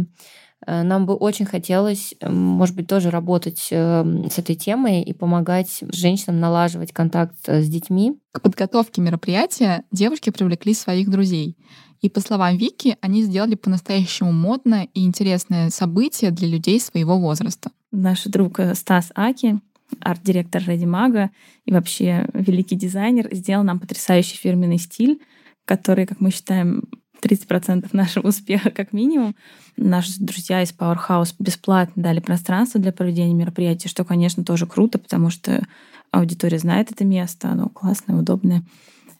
нам 0.65 1.05
бы 1.05 1.13
очень 1.15 1.45
хотелось, 1.45 2.13
может 2.22 2.74
быть, 2.77 2.88
тоже 2.88 3.10
работать 3.10 3.60
с 3.60 4.39
этой 4.39 4.55
темой 4.55 5.01
и 5.01 5.12
помогать 5.12 5.83
женщинам 5.91 6.39
налаживать 6.39 6.93
контакт 6.93 7.36
с 7.45 7.67
детьми. 7.67 8.17
К 8.31 8.39
подготовке 8.41 9.01
мероприятия 9.01 9.83
девушки 9.91 10.29
привлекли 10.29 10.74
своих 10.74 11.10
друзей. 11.10 11.57
И 12.03 12.10
по 12.10 12.19
словам 12.19 12.57
Вики, 12.57 12.98
они 13.00 13.24
сделали 13.24 13.55
по-настоящему 13.55 14.33
модное 14.33 14.89
и 14.93 15.05
интересное 15.05 15.69
событие 15.69 16.31
для 16.31 16.50
людей 16.50 16.77
своего 16.81 17.17
возраста. 17.17 17.72
Наш 17.93 18.25
друг 18.25 18.60
э, 18.60 18.75
Стас 18.75 19.13
Аки, 19.15 19.62
арт-директор 20.01 20.62
Реди 20.67 20.86
Мага 20.86 21.31
и 21.65 21.72
вообще 21.72 22.27
великий 22.33 22.75
дизайнер, 22.75 23.33
сделал 23.33 23.63
нам 23.63 23.79
потрясающий 23.79 24.36
фирменный 24.36 24.79
стиль, 24.79 25.22
который, 25.63 26.05
как 26.05 26.19
мы 26.19 26.31
считаем, 26.31 26.83
30% 27.22 27.88
нашего 27.93 28.27
успеха 28.27 28.69
как 28.69 28.91
минимум. 28.91 29.33
Наши 29.77 30.19
друзья 30.19 30.62
из 30.62 30.75
Powerhouse 30.77 31.33
бесплатно 31.39 32.03
дали 32.03 32.19
пространство 32.19 32.81
для 32.81 32.91
проведения 32.91 33.33
мероприятия, 33.33 33.88
что, 33.88 34.03
конечно, 34.03 34.43
тоже 34.43 34.67
круто, 34.67 35.00
потому 35.00 35.29
что 35.29 35.65
аудитория 36.12 36.60
знает 36.60 36.91
это 36.91 37.05
место, 37.05 37.48
оно 37.48 37.69
классное, 37.69 38.17
удобное 38.17 38.62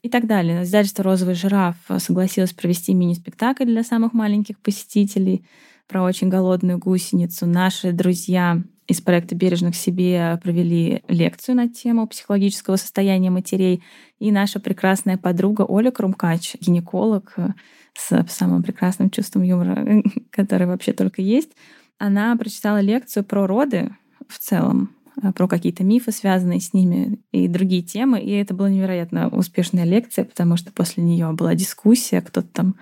и 0.04 0.10
так 0.10 0.26
далее. 0.26 0.64
Издательство 0.64 1.02
«Розовый 1.02 1.34
жираф» 1.34 1.76
согласилось 1.96 2.52
провести 2.52 2.92
мини-спектакль 2.92 3.64
для 3.64 3.82
самых 3.82 4.12
маленьких 4.12 4.60
посетителей 4.60 5.46
про 5.88 6.02
очень 6.02 6.28
голодную 6.28 6.78
гусеницу. 6.78 7.46
Наши 7.46 7.90
друзья 7.90 8.62
из 8.86 9.00
проекта 9.00 9.34
«Бережно 9.34 9.72
к 9.72 9.74
себе» 9.74 10.38
провели 10.42 11.02
лекцию 11.08 11.56
на 11.56 11.70
тему 11.70 12.06
психологического 12.06 12.76
состояния 12.76 13.30
матерей. 13.30 13.82
И 14.18 14.30
наша 14.30 14.60
прекрасная 14.60 15.16
подруга 15.16 15.62
Оля 15.62 15.90
Крумкач, 15.90 16.56
гинеколог 16.60 17.34
с 17.94 18.26
самым 18.28 18.62
прекрасным 18.62 19.08
чувством 19.08 19.42
юмора, 19.42 20.02
который 20.30 20.66
вообще 20.66 20.92
только 20.92 21.22
есть, 21.22 21.52
она 21.96 22.36
прочитала 22.36 22.82
лекцию 22.82 23.24
про 23.24 23.46
роды 23.46 23.90
в 24.28 24.38
целом, 24.38 24.90
Э, 25.03 25.03
про 25.34 25.48
какие-то 25.48 25.84
мифы, 25.84 26.12
связанные 26.12 26.60
с 26.60 26.72
ними, 26.72 27.18
и 27.32 27.48
другие 27.48 27.82
темы. 27.82 28.20
И 28.20 28.30
это 28.32 28.54
была 28.54 28.68
невероятно 28.68 29.28
успешная 29.28 29.84
лекция, 29.84 30.24
потому 30.24 30.56
что 30.56 30.72
после 30.72 31.02
нее 31.04 31.30
была 31.32 31.54
дискуссия, 31.54 32.20
кто-то 32.20 32.48
там 32.48 32.76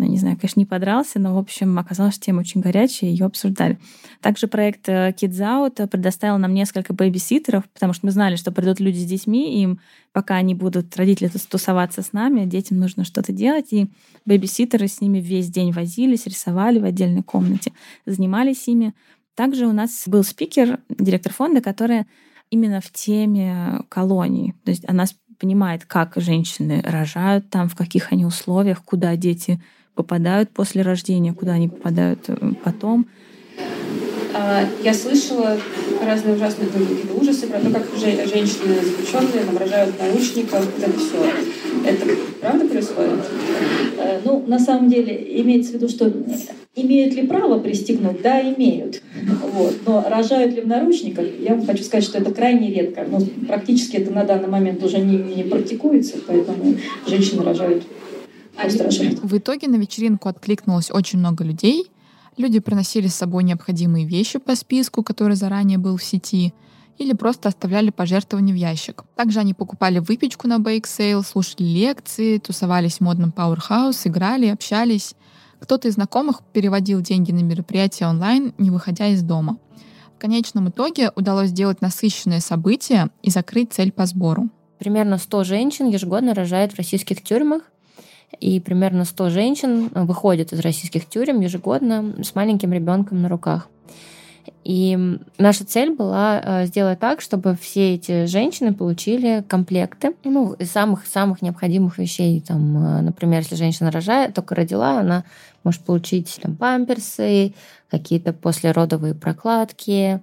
ну, 0.00 0.06
не 0.06 0.16
знаю, 0.16 0.38
конечно, 0.38 0.58
не 0.58 0.64
подрался, 0.64 1.18
но, 1.18 1.34
в 1.34 1.38
общем, 1.38 1.78
оказалось, 1.78 2.14
что 2.14 2.24
тема 2.24 2.40
очень 2.40 2.62
горячая, 2.62 3.10
ее 3.10 3.26
обсуждали. 3.26 3.78
Также 4.22 4.46
проект 4.46 4.88
э, 4.88 5.10
Kids 5.10 5.38
Out 5.40 5.86
предоставил 5.88 6.38
нам 6.38 6.54
несколько 6.54 6.94
бэйбиситеров, 6.94 7.68
потому 7.68 7.92
что 7.92 8.06
мы 8.06 8.12
знали, 8.12 8.36
что 8.36 8.50
придут 8.50 8.80
люди 8.80 8.96
с 8.96 9.04
детьми, 9.04 9.58
и 9.58 9.62
им, 9.64 9.80
пока 10.12 10.36
они 10.36 10.54
будут, 10.54 10.96
родители 10.96 11.28
тусоваться 11.28 12.00
с 12.00 12.14
нами, 12.14 12.46
детям 12.46 12.78
нужно 12.78 13.04
что-то 13.04 13.32
делать, 13.32 13.74
и 13.74 13.90
бэйбиситеры 14.24 14.88
с 14.88 15.02
ними 15.02 15.18
весь 15.18 15.50
день 15.50 15.70
возились, 15.70 16.24
рисовали 16.24 16.78
в 16.78 16.84
отдельной 16.84 17.22
комнате, 17.22 17.72
занимались 18.06 18.68
ими. 18.68 18.94
Также 19.34 19.66
у 19.66 19.72
нас 19.72 20.04
был 20.06 20.22
спикер, 20.22 20.80
директор 20.88 21.32
фонда, 21.32 21.60
которая 21.60 22.06
именно 22.50 22.80
в 22.80 22.90
теме 22.92 23.80
колоний. 23.88 24.54
То 24.64 24.70
есть 24.70 24.84
она 24.88 25.04
понимает, 25.38 25.84
как 25.86 26.14
женщины 26.16 26.82
рожают 26.84 27.48
там, 27.48 27.68
в 27.68 27.74
каких 27.74 28.12
они 28.12 28.26
условиях, 28.26 28.84
куда 28.84 29.16
дети 29.16 29.62
попадают 29.94 30.50
после 30.50 30.82
рождения, 30.82 31.32
куда 31.32 31.52
они 31.52 31.68
попадают 31.68 32.24
э, 32.28 32.52
потом. 32.62 33.06
А, 34.34 34.64
я 34.82 34.94
слышала 34.94 35.58
разные 36.04 36.36
ужасные 36.36 36.68
какие-то 36.68 37.14
ужасы 37.14 37.46
про 37.46 37.60
то, 37.60 37.70
как 37.70 37.86
женщины 37.96 38.74
заключенные 38.82 39.44
нам 39.44 39.56
рожают 39.56 39.98
наушников, 39.98 40.68
это 40.78 40.98
все. 40.98 41.32
Это 41.84 42.06
правда 42.40 42.68
происходит? 42.68 43.24
Э, 43.98 44.20
ну, 44.24 44.44
на 44.46 44.58
самом 44.58 44.88
деле, 44.88 45.40
имеется 45.40 45.72
в 45.72 45.74
виду, 45.74 45.88
что 45.88 46.12
Имеют 46.76 47.14
ли 47.14 47.26
право 47.26 47.58
пристегнуть? 47.58 48.22
Да, 48.22 48.40
имеют. 48.40 49.02
Вот. 49.52 49.80
Но 49.86 50.04
рожают 50.08 50.54
ли 50.54 50.62
в 50.62 50.66
наручниках? 50.66 51.26
Я 51.40 51.54
вам 51.54 51.66
хочу 51.66 51.84
сказать, 51.84 52.04
что 52.04 52.18
это 52.18 52.32
крайне 52.32 52.72
редко. 52.72 53.04
Но 53.08 53.20
практически 53.46 53.96
это 53.96 54.12
на 54.12 54.24
данный 54.24 54.48
момент 54.48 54.82
уже 54.82 54.98
не, 54.98 55.16
не 55.16 55.42
практикуется, 55.44 56.16
поэтому 56.26 56.76
женщины 57.06 57.42
рожают. 57.42 57.84
В 59.22 59.38
итоге 59.38 59.68
на 59.68 59.76
вечеринку 59.76 60.28
откликнулось 60.28 60.90
очень 60.90 61.18
много 61.18 61.44
людей. 61.44 61.90
Люди 62.36 62.58
приносили 62.58 63.06
с 63.06 63.14
собой 63.14 63.44
необходимые 63.44 64.06
вещи 64.06 64.38
по 64.38 64.54
списку, 64.54 65.02
который 65.02 65.36
заранее 65.36 65.78
был 65.78 65.96
в 65.96 66.02
сети, 66.02 66.52
или 66.98 67.12
просто 67.14 67.48
оставляли 67.48 67.90
пожертвования 67.90 68.52
в 68.54 68.56
ящик. 68.56 69.04
Также 69.16 69.40
они 69.40 69.54
покупали 69.54 69.98
выпечку 69.98 70.46
на 70.46 70.58
bake 70.58 70.86
sale, 70.86 71.22
слушали 71.22 71.64
лекции, 71.64 72.38
тусовались 72.38 72.98
в 72.98 73.00
модном 73.00 73.32
Powerhouse, 73.34 74.02
играли, 74.04 74.46
общались. 74.46 75.14
Кто-то 75.60 75.88
из 75.88 75.94
знакомых 75.94 76.42
переводил 76.52 77.00
деньги 77.00 77.32
на 77.32 77.42
мероприятия 77.42 78.06
онлайн, 78.06 78.54
не 78.58 78.70
выходя 78.70 79.08
из 79.08 79.22
дома. 79.22 79.58
В 80.16 80.18
конечном 80.18 80.68
итоге 80.68 81.12
удалось 81.14 81.50
сделать 81.50 81.80
насыщенное 81.80 82.40
событие 82.40 83.10
и 83.22 83.30
закрыть 83.30 83.72
цель 83.72 83.92
по 83.92 84.06
сбору. 84.06 84.48
Примерно 84.78 85.18
100 85.18 85.44
женщин 85.44 85.88
ежегодно 85.88 86.34
рожают 86.34 86.72
в 86.72 86.76
российских 86.76 87.22
тюрьмах, 87.22 87.62
и 88.38 88.60
примерно 88.60 89.04
100 89.04 89.30
женщин 89.30 89.88
выходят 89.94 90.52
из 90.52 90.60
российских 90.60 91.08
тюрем 91.08 91.40
ежегодно 91.40 92.14
с 92.22 92.34
маленьким 92.34 92.72
ребенком 92.72 93.20
на 93.22 93.28
руках. 93.28 93.68
И 94.62 95.18
наша 95.38 95.64
цель 95.64 95.94
была 95.94 96.40
э, 96.42 96.66
сделать 96.66 96.98
так, 96.98 97.22
чтобы 97.22 97.56
все 97.60 97.94
эти 97.94 98.26
женщины 98.26 98.74
получили 98.74 99.42
комплекты 99.48 100.14
ну, 100.22 100.54
самых-самых 100.60 101.40
необходимых 101.40 101.96
вещей. 101.98 102.40
Там, 102.40 102.76
э, 102.76 103.00
например, 103.00 103.40
если 103.40 103.56
женщина 103.56 103.90
рожает, 103.90 104.34
только 104.34 104.54
родила, 104.54 105.00
она 105.00 105.24
может 105.64 105.82
получить 105.82 106.38
там, 106.42 106.56
памперсы, 106.56 107.54
какие-то 107.90 108.34
послеродовые 108.34 109.14
прокладки, 109.14 110.20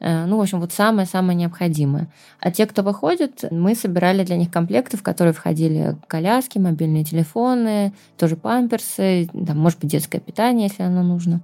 э, 0.00 0.24
ну, 0.26 0.36
в 0.36 0.42
общем, 0.42 0.60
вот 0.60 0.72
самое-самое 0.72 1.36
необходимое. 1.36 2.08
А 2.40 2.50
те, 2.50 2.66
кто 2.66 2.82
выходит, 2.82 3.44
мы 3.50 3.74
собирали 3.74 4.22
для 4.22 4.36
них 4.36 4.50
комплекты, 4.50 4.98
в 4.98 5.02
которые 5.02 5.32
входили 5.32 5.96
коляски, 6.08 6.58
мобильные 6.58 7.04
телефоны, 7.04 7.94
тоже 8.18 8.36
памперсы, 8.36 9.28
там, 9.32 9.58
может 9.58 9.80
быть, 9.80 9.90
детское 9.90 10.20
питание, 10.20 10.68
если 10.68 10.82
оно 10.82 11.02
нужно. 11.02 11.40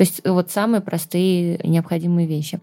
То 0.00 0.04
есть 0.04 0.26
вот 0.26 0.50
самые 0.50 0.80
простые 0.80 1.60
необходимые 1.62 2.26
вещи. 2.26 2.58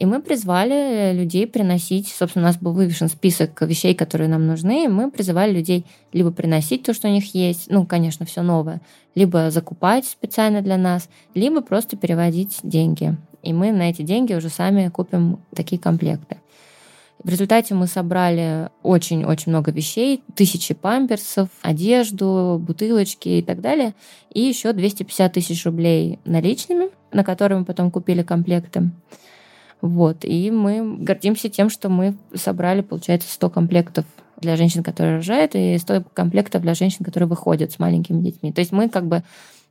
И 0.00 0.04
мы 0.04 0.20
призвали 0.20 1.12
людей 1.12 1.46
приносить, 1.46 2.08
собственно, 2.08 2.46
у 2.46 2.48
нас 2.48 2.56
был 2.56 2.72
вывешен 2.72 3.06
список 3.06 3.62
вещей, 3.62 3.94
которые 3.94 4.28
нам 4.28 4.44
нужны, 4.44 4.86
и 4.86 4.88
мы 4.88 5.08
призывали 5.08 5.52
людей 5.52 5.86
либо 6.12 6.32
приносить 6.32 6.82
то, 6.82 6.94
что 6.94 7.06
у 7.06 7.12
них 7.12 7.32
есть, 7.32 7.70
ну, 7.70 7.86
конечно, 7.86 8.26
все 8.26 8.42
новое, 8.42 8.80
либо 9.14 9.52
закупать 9.52 10.04
специально 10.04 10.60
для 10.60 10.76
нас, 10.76 11.08
либо 11.32 11.60
просто 11.60 11.96
переводить 11.96 12.58
деньги. 12.64 13.16
И 13.44 13.52
мы 13.52 13.70
на 13.70 13.88
эти 13.88 14.02
деньги 14.02 14.34
уже 14.34 14.48
сами 14.48 14.88
купим 14.88 15.38
такие 15.54 15.80
комплекты. 15.80 16.38
В 17.22 17.28
результате 17.28 17.74
мы 17.74 17.88
собрали 17.88 18.70
очень-очень 18.82 19.50
много 19.50 19.72
вещей, 19.72 20.22
тысячи 20.34 20.72
памперсов, 20.72 21.48
одежду, 21.62 22.62
бутылочки 22.64 23.28
и 23.28 23.42
так 23.42 23.60
далее, 23.60 23.94
и 24.32 24.40
еще 24.40 24.72
250 24.72 25.32
тысяч 25.32 25.64
рублей 25.66 26.20
наличными, 26.24 26.90
на 27.12 27.24
которые 27.24 27.58
мы 27.58 27.64
потом 27.64 27.90
купили 27.90 28.22
комплекты. 28.22 28.90
Вот. 29.80 30.24
И 30.24 30.50
мы 30.50 30.98
гордимся 30.98 31.48
тем, 31.48 31.70
что 31.70 31.88
мы 31.88 32.16
собрали, 32.34 32.82
получается, 32.82 33.32
100 33.32 33.50
комплектов 33.50 34.04
для 34.40 34.56
женщин, 34.56 34.84
которые 34.84 35.16
рожают, 35.16 35.54
и 35.54 35.76
100 35.76 36.04
комплектов 36.14 36.62
для 36.62 36.74
женщин, 36.74 37.04
которые 37.04 37.28
выходят 37.28 37.72
с 37.72 37.80
маленькими 37.80 38.22
детьми. 38.22 38.52
То 38.52 38.60
есть 38.60 38.70
мы 38.70 38.88
как 38.88 39.06
бы 39.06 39.24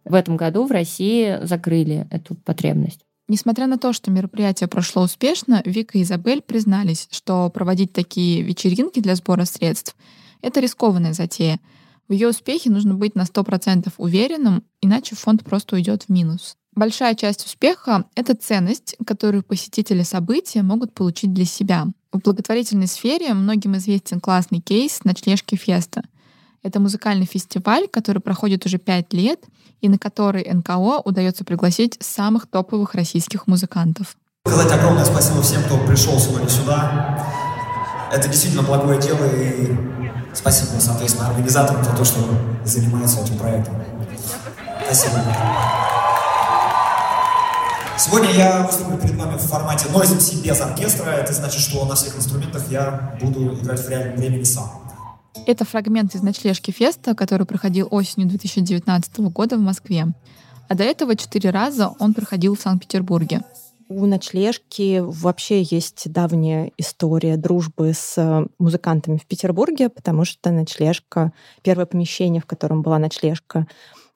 в 0.03 0.13
этом 0.13 0.35
году 0.35 0.65
в 0.65 0.71
России 0.71 1.39
закрыли 1.43 2.07
эту 2.11 2.35
потребность. 2.35 3.06
Несмотря 3.29 3.67
на 3.67 3.77
то, 3.77 3.91
что 3.91 4.09
мероприятие 4.09 4.69
прошло 4.69 5.03
успешно, 5.03 5.61
Вика 5.65 5.97
и 5.97 6.03
Изабель 6.03 6.41
признались, 6.41 7.09
что 7.11 7.49
проводить 7.49 7.91
такие 7.91 8.41
вечеринки 8.41 9.01
для 9.01 9.15
сбора 9.15 9.43
средств— 9.43 9.97
это 10.41 10.61
рискованная 10.61 11.13
затея. 11.13 11.59
В 12.07 12.13
ее 12.13 12.29
успехе 12.29 12.69
нужно 12.69 12.93
быть 12.93 13.15
на 13.15 13.23
100% 13.23 13.91
уверенным, 13.97 14.63
иначе 14.81 15.15
фонд 15.15 15.43
просто 15.43 15.75
уйдет 15.75 16.03
в 16.03 16.09
минус. 16.09 16.55
Большая 16.73 17.15
часть 17.15 17.45
успеха— 17.45 18.05
это 18.15 18.33
ценность, 18.33 18.95
которую 19.05 19.43
посетители 19.43 20.03
события 20.03 20.61
могут 20.61 20.93
получить 20.93 21.33
для 21.33 21.43
себя. 21.43 21.87
В 22.13 22.19
благотворительной 22.19 22.87
сфере 22.87 23.33
многим 23.33 23.75
известен 23.75 24.21
классный 24.21 24.61
кейс 24.61 25.03
ночлежки 25.03 25.55
Феста— 25.55 26.03
это 26.67 26.79
музыкальный 26.79 27.25
фестиваль, 27.25 27.87
который 27.87 28.19
проходит 28.21 28.65
уже 28.65 28.77
пять 28.77 29.13
лет, 29.13 29.39
и 29.81 29.89
на 29.89 29.97
который 29.97 30.45
НКО 30.51 31.01
удается 31.05 31.45
пригласить 31.45 31.97
самых 32.01 32.47
топовых 32.47 32.93
российских 32.93 33.47
музыкантов. 33.47 34.17
Сказать 34.45 34.71
огромное 34.71 35.05
спасибо 35.05 35.41
всем, 35.41 35.63
кто 35.63 35.77
пришел 35.79 36.19
сегодня 36.19 36.49
сюда. 36.49 37.25
Это 38.11 38.27
действительно 38.27 38.63
благое 38.63 39.01
дело, 39.01 39.25
и 39.25 39.75
спасибо, 40.33 40.79
соответственно, 40.79 41.29
организаторам 41.29 41.83
за 41.83 41.95
то, 41.95 42.05
что 42.05 42.19
занимаются 42.63 43.21
этим 43.21 43.37
проектом. 43.37 43.75
Спасибо. 44.85 45.15
Сегодня 47.97 48.31
я 48.31 48.63
выступлю 48.63 48.97
перед 48.97 49.15
вами 49.15 49.37
в 49.37 49.41
формате 49.41 49.87
Noise 49.93 50.17
MC 50.17 50.41
без 50.43 50.61
оркестра. 50.61 51.09
Это 51.09 51.33
значит, 51.33 51.61
что 51.61 51.85
на 51.85 51.95
всех 51.95 52.15
инструментах 52.15 52.63
я 52.69 53.17
буду 53.21 53.53
играть 53.53 53.79
в 53.79 53.89
реальном 53.89 54.17
времени 54.17 54.43
сам. 54.43 54.86
Это 55.45 55.65
фрагмент 55.65 56.15
из 56.15 56.23
ночлежки 56.23 56.71
феста, 56.71 57.15
который 57.15 57.45
проходил 57.45 57.87
осенью 57.91 58.27
2019 58.29 59.19
года 59.19 59.57
в 59.57 59.61
Москве. 59.61 60.07
А 60.69 60.75
до 60.75 60.83
этого 60.83 61.15
четыре 61.15 61.49
раза 61.49 61.93
он 61.99 62.13
проходил 62.13 62.55
в 62.55 62.61
Санкт-Петербурге. 62.61 63.41
У 63.89 64.05
ночлежки 64.05 65.01
вообще 65.01 65.61
есть 65.61 66.11
давняя 66.11 66.71
история 66.77 67.37
дружбы 67.37 67.93
с 67.93 68.47
музыкантами 68.59 69.17
в 69.17 69.25
Петербурге, 69.25 69.87
потому 69.87 70.25
что 70.25 70.51
ночлежка, 70.51 71.31
первое 71.61 71.85
помещение, 71.85 72.41
в 72.41 72.45
котором 72.45 72.81
была 72.81 72.99
ночлежка, 72.99 73.65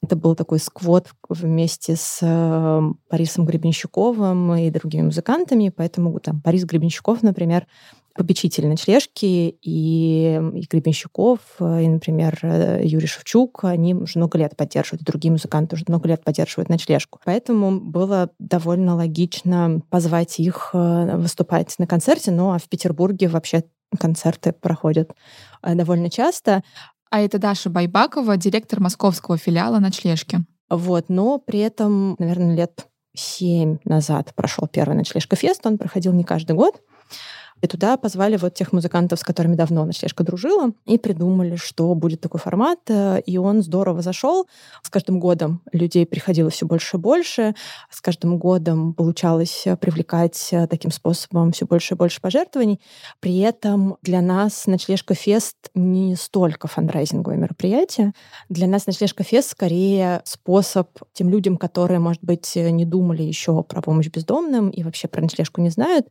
это 0.03 0.15
был 0.15 0.35
такой 0.35 0.59
сквот 0.59 1.07
вместе 1.29 1.95
с 1.95 2.19
э, 2.21 2.81
Борисом 3.09 3.45
Гребенщиковым 3.45 4.55
и 4.55 4.71
другими 4.71 5.03
музыкантами, 5.03 5.69
поэтому 5.69 6.19
там 6.19 6.41
Борис 6.43 6.65
Гребенщиков, 6.65 7.21
например, 7.21 7.67
попечитель 8.15 8.67
ночлежки, 8.67 9.25
и, 9.25 9.57
и 9.61 10.65
Гребенщиков, 10.69 11.39
и, 11.59 11.87
например, 11.87 12.39
э, 12.41 12.81
Юрий 12.83 13.07
Шевчук, 13.07 13.63
они 13.63 13.93
уже 13.93 14.19
много 14.19 14.37
лет 14.37 14.55
поддерживают, 14.55 15.03
другие 15.03 15.31
музыканты 15.31 15.75
уже 15.75 15.85
много 15.87 16.07
лет 16.07 16.23
поддерживают 16.23 16.69
ночлежку. 16.69 17.19
Поэтому 17.25 17.79
было 17.79 18.29
довольно 18.39 18.95
логично 18.95 19.81
позвать 19.89 20.39
их 20.39 20.71
э, 20.73 21.17
выступать 21.17 21.73
на 21.79 21.87
концерте, 21.87 22.31
ну 22.31 22.51
а 22.51 22.59
в 22.59 22.67
Петербурге 22.69 23.27
вообще 23.27 23.63
концерты 23.99 24.53
проходят 24.53 25.11
довольно 25.61 26.09
часто. 26.09 26.63
А 27.09 27.19
это 27.19 27.39
Даша 27.39 27.69
Байбакова, 27.69 28.37
директор 28.37 28.79
московского 28.79 29.37
филиала 29.37 29.79
«Ночлежки». 29.79 30.45
Вот, 30.69 31.09
но 31.09 31.37
при 31.37 31.59
этом, 31.59 32.15
наверное, 32.17 32.55
лет 32.55 32.87
семь 33.13 33.79
назад 33.83 34.33
прошел 34.33 34.67
первый 34.67 34.95
«Ночлежка 34.95 35.35
фест». 35.35 35.65
Он 35.65 35.77
проходил 35.77 36.13
не 36.13 36.23
каждый 36.23 36.55
год. 36.55 36.81
И 37.61 37.67
туда 37.67 37.95
позвали 37.97 38.37
вот 38.37 38.55
тех 38.55 38.73
музыкантов, 38.73 39.19
с 39.19 39.23
которыми 39.23 39.55
давно 39.55 39.85
ночлежка 39.85 40.23
дружила, 40.23 40.71
и 40.85 40.97
придумали, 40.97 41.55
что 41.55 41.93
будет 41.93 42.21
такой 42.21 42.39
формат. 42.39 42.79
Э, 42.89 43.21
и 43.25 43.37
он 43.37 43.61
здорово 43.61 44.01
зашел. 44.01 44.47
С 44.81 44.89
каждым 44.89 45.19
годом 45.19 45.61
людей 45.71 46.05
приходило 46.05 46.49
все 46.49 46.65
больше 46.65 46.97
и 46.97 46.99
больше. 46.99 47.55
С 47.89 48.01
каждым 48.01 48.39
годом 48.39 48.93
получалось 48.93 49.63
э, 49.65 49.77
привлекать 49.77 50.49
э, 50.51 50.67
таким 50.67 50.91
способом 50.91 51.51
все 51.51 51.65
больше 51.65 51.93
и 51.93 51.97
больше 51.97 52.19
пожертвований. 52.19 52.81
При 53.19 53.39
этом 53.39 53.97
для 54.01 54.21
нас 54.21 54.65
ночлежка 54.65 55.13
фест 55.13 55.55
не 55.75 56.15
столько 56.15 56.67
фандрайзинговое 56.67 57.37
мероприятие. 57.37 58.13
Для 58.49 58.67
нас 58.67 58.87
ночлежка 58.87 59.23
фест 59.23 59.51
скорее 59.51 60.21
способ 60.25 60.89
тем 61.13 61.29
людям, 61.29 61.57
которые, 61.57 61.99
может 61.99 62.23
быть, 62.23 62.55
не 62.55 62.85
думали 62.85 63.21
еще 63.21 63.61
про 63.63 63.81
помощь 63.81 64.07
бездомным 64.07 64.69
и 64.69 64.83
вообще 64.83 65.07
про 65.07 65.21
ночлежку 65.21 65.61
не 65.61 65.69
знают, 65.69 66.07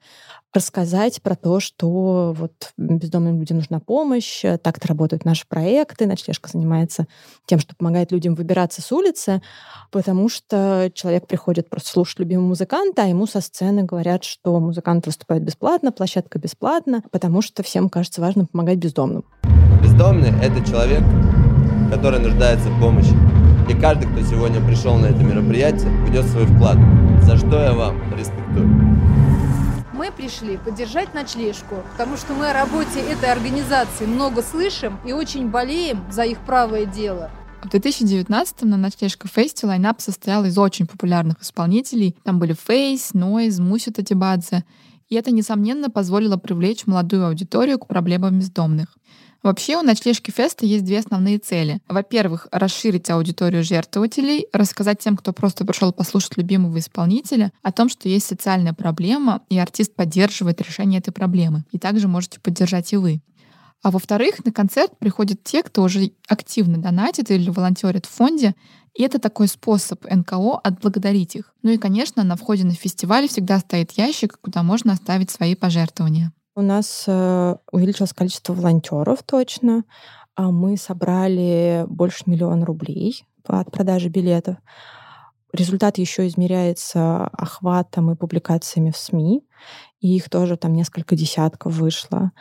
рассказать 0.53 1.23
про 1.23 1.37
то, 1.41 1.61
что 1.61 2.35
вот 2.37 2.53
бездомным 2.77 3.39
людям 3.39 3.59
нужна 3.59 3.81
помощь, 3.81 4.45
э, 4.45 4.59
так-то 4.59 4.89
работают 4.89 5.25
наши 5.25 5.47
проекты, 5.47 6.07
ночлежка 6.07 6.49
занимается 6.49 7.07
тем, 7.47 7.59
что 7.59 7.75
помогает 7.75 8.13
людям 8.13 8.35
выбираться 8.35 8.83
с 8.83 8.93
улицы, 8.93 9.43
потому 9.91 10.29
что 10.29 10.91
человек 10.95 11.27
приходит 11.27 11.69
просто 11.69 11.91
слушать 11.91 12.19
любимого 12.19 12.49
музыканта, 12.49 13.03
а 13.03 13.07
ему 13.07 13.27
со 13.27 13.41
сцены 13.41 13.83
говорят, 13.83 14.25
что 14.25 14.61
музыкант 14.61 15.07
выступает 15.07 15.43
бесплатно, 15.43 15.93
площадка 15.93 16.39
бесплатна, 16.39 17.03
потому 17.11 17.43
что 17.43 17.63
всем 17.63 17.89
кажется 17.89 18.21
важным 18.21 18.47
помогать 18.47 18.79
бездомным. 18.79 19.25
Бездомный— 19.83 20.33
это 20.43 20.65
человек, 20.69 21.03
который 21.91 22.21
нуждается 22.21 22.69
в 22.69 22.81
помощи. 22.81 23.15
И 23.69 23.75
каждый, 23.75 24.09
кто 24.09 24.21
сегодня 24.23 24.65
пришел 24.65 24.97
на 24.97 25.07
это 25.07 25.23
мероприятие, 25.23 25.91
внес 26.07 26.27
свой 26.31 26.47
вклад, 26.47 26.77
за 27.23 27.37
что 27.37 27.63
я 27.63 27.73
вам 27.73 27.97
респектую. 28.17 28.90
Пришли 30.17 30.59
поддержать 30.59 31.15
ночлежку, 31.15 31.77
потому 31.93 32.17
что 32.17 32.35
мы 32.35 32.51
о 32.51 32.53
работе 32.53 33.01
этой 33.01 33.33
организации 33.33 34.05
много 34.05 34.43
слышим 34.43 34.99
и 35.07 35.13
очень 35.13 35.49
болеем 35.49 36.05
за 36.11 36.25
их 36.25 36.39
правое 36.41 36.85
дело. 36.85 37.31
В 37.63 37.69
2019-м 37.69 38.69
на 38.69 38.77
ночлежка 38.77 39.29
Фесте 39.29 39.67
лайнап 39.67 40.01
состоял 40.01 40.45
из 40.45 40.59
очень 40.59 40.87
популярных 40.87 41.43
исполнителей. 41.43 42.17
Там 42.23 42.39
были 42.39 42.55
Фейс, 42.55 43.15
Нойз, 43.15 43.59
Муся 43.59 43.93
Татибадзе. 43.93 44.65
И 45.09 45.15
это, 45.15 45.31
несомненно, 45.31 45.91
позволило 45.91 46.37
привлечь 46.37 46.87
молодую 46.87 47.27
аудиторию 47.27 47.79
к 47.79 47.87
проблемам 47.87 48.39
бездомных. 48.39 48.97
Вообще 49.43 49.79
у 49.79 49.83
ночлежки 49.83 50.31
феста 50.31 50.67
есть 50.67 50.85
две 50.85 50.99
основные 50.99 51.39
цели. 51.39 51.81
Во-первых, 51.89 52.47
расширить 52.53 53.09
аудиторию 53.09 53.65
жертвователей, 53.65 54.47
рассказать 54.53 54.99
тем, 54.99 55.17
кто 55.17 55.33
просто 55.33 55.65
пришел 55.65 55.93
послушать 55.93 56.37
любимого 56.37 56.79
исполнителя, 56.79 57.51
о 57.63 57.73
том, 57.73 57.89
что 57.89 58.09
есть 58.09 58.27
социальная 58.27 58.75
проблема, 58.75 59.41
и 59.49 59.59
артист 59.59 59.95
поддерживает 59.95 60.61
решение 60.61 61.01
этой 61.01 61.13
проблемы. 61.13 61.65
И 61.73 61.79
также 61.79 62.07
можете 62.07 62.39
поддержать 62.39 62.93
и 62.93 62.97
вы. 62.97 63.23
А 63.83 63.91
во-вторых, 63.91 64.45
на 64.45 64.53
концерт 64.53 64.99
приходят 64.99 65.43
те, 65.43 65.63
кто 65.63 65.83
уже 65.83 66.13
активно 66.29 66.77
донатит 66.77 67.31
или 67.31 67.49
волонтерит 67.49 68.05
в 68.05 68.11
фонде, 68.11 68.55
и 68.95 69.03
это 69.03 69.19
такой 69.19 69.49
способ 69.49 70.05
НКО 70.05 70.59
отблагодарить 70.59 71.37
их. 71.37 71.55
Ну 71.63 71.71
и, 71.71 71.79
конечно, 71.79 72.25
на 72.25 72.37
входе 72.37 72.65
на 72.65 72.75
фестиваль 72.75 73.27
всегда 73.27 73.59
стоит 73.59 73.93
ящик, 73.93 74.39
куда 74.43 74.63
можно 74.63 74.93
оставить 74.93 75.31
свои 75.31 75.55
пожертвования. 75.55 76.33
У 76.61 76.63
нас 76.63 77.05
э, 77.07 77.57
увеличилось 77.73 78.13
количество 78.13 78.53
волонтеров 78.53 79.23
точно. 79.23 79.85
А 80.35 80.51
мы 80.51 80.77
собрали 80.77 81.87
больше 81.89 82.25
миллиона 82.27 82.67
рублей 82.67 83.25
от 83.47 83.71
продажи 83.71 84.11
билетов. 84.11 84.57
Результат 85.55 85.97
еще 85.97 86.27
измеряется 86.27 87.29
охватом 87.29 88.11
и 88.11 88.15
публикациями 88.15 88.91
в 88.91 88.99
СМИ. 88.99 89.43
И 90.01 90.15
их 90.15 90.29
тоже 90.29 90.59
там 90.59 90.75
несколько 90.75 91.17
десятков 91.17 91.73
вышло. 91.73 92.33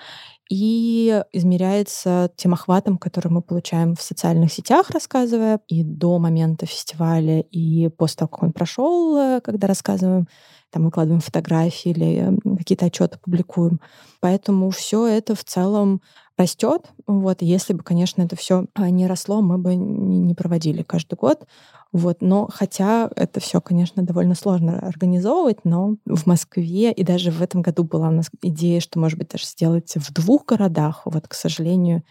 И 0.50 1.24
измеряется 1.32 2.32
тем 2.36 2.54
охватом, 2.54 2.98
который 2.98 3.32
мы 3.32 3.44
получаем 3.44 3.96
в 3.96 4.02
социальных 4.02 4.52
сетях, 4.52 4.90
рассказывая 4.90 5.62
и 5.68 5.84
до 5.84 6.18
момента 6.18 6.66
фестиваля, 6.66 7.42
и 7.42 7.90
после 7.90 8.18
того, 8.18 8.30
как 8.30 8.44
он 8.44 8.52
прошел, 8.52 9.16
э, 9.16 9.42
когда 9.42 9.68
рассказываем 9.68 10.28
там 10.72 10.86
выкладываем 10.86 11.22
фотографии 11.22 11.92
или 11.92 12.38
какие-то 12.58 12.86
отчеты 12.86 13.18
публикуем. 13.20 13.80
Поэтому 14.20 14.70
все 14.70 15.08
это 15.08 15.36
в 15.36 15.44
целом 15.44 16.02
растет. 16.40 16.92
Вот, 17.06 17.42
если 17.42 17.74
бы, 17.74 17.84
конечно, 17.84 18.22
это 18.22 18.36
все 18.36 18.66
а, 18.74 18.90
не 18.90 19.06
росло, 19.08 19.42
мы 19.42 19.58
бы 19.58 19.76
не 19.76 20.34
проводили 20.34 20.82
каждый 20.82 21.16
год. 21.16 21.46
Вот, 21.92 22.22
но 22.22 22.48
хотя 22.52 23.10
это 23.16 23.40
все, 23.40 23.62
конечно, 23.62 24.04
довольно 24.04 24.36
сложно 24.36 24.80
организовывать, 24.80 25.66
но 25.66 25.98
в 26.06 26.26
Москве 26.26 26.92
и 26.92 27.04
даже 27.04 27.32
в 27.32 27.42
этом 27.42 27.62
году 27.62 27.84
была 27.84 28.10
у 28.10 28.12
нас 28.12 28.30
идея, 28.42 28.80
что, 28.80 29.00
может 29.00 29.18
быть, 29.18 29.30
даже 29.30 29.46
сделать 29.46 29.94
в 29.96 30.14
двух 30.14 30.46
городах. 30.46 31.02
Вот, 31.06 31.28
к 31.28 31.34
сожалению, 31.34 32.04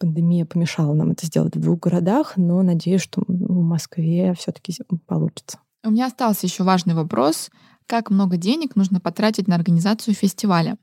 пандемия 0.00 0.46
помешала 0.46 0.92
нам 0.94 1.12
это 1.12 1.26
сделать 1.26 1.56
в 1.56 1.60
двух 1.60 1.80
городах, 1.80 2.32
но 2.36 2.62
надеюсь, 2.62 3.02
что 3.02 3.22
в 3.26 3.62
Москве 3.62 4.34
все-таки 4.34 4.74
получится. 5.06 5.58
У 5.84 5.90
меня 5.90 6.06
остался 6.06 6.46
еще 6.46 6.64
важный 6.64 6.94
вопрос 6.94 7.50
как 7.86 8.10
много 8.10 8.36
денег 8.36 8.76
нужно 8.76 9.00
потратить 9.00 9.48
на 9.48 9.56
организацию 9.56 10.14
фестиваля. 10.14 10.76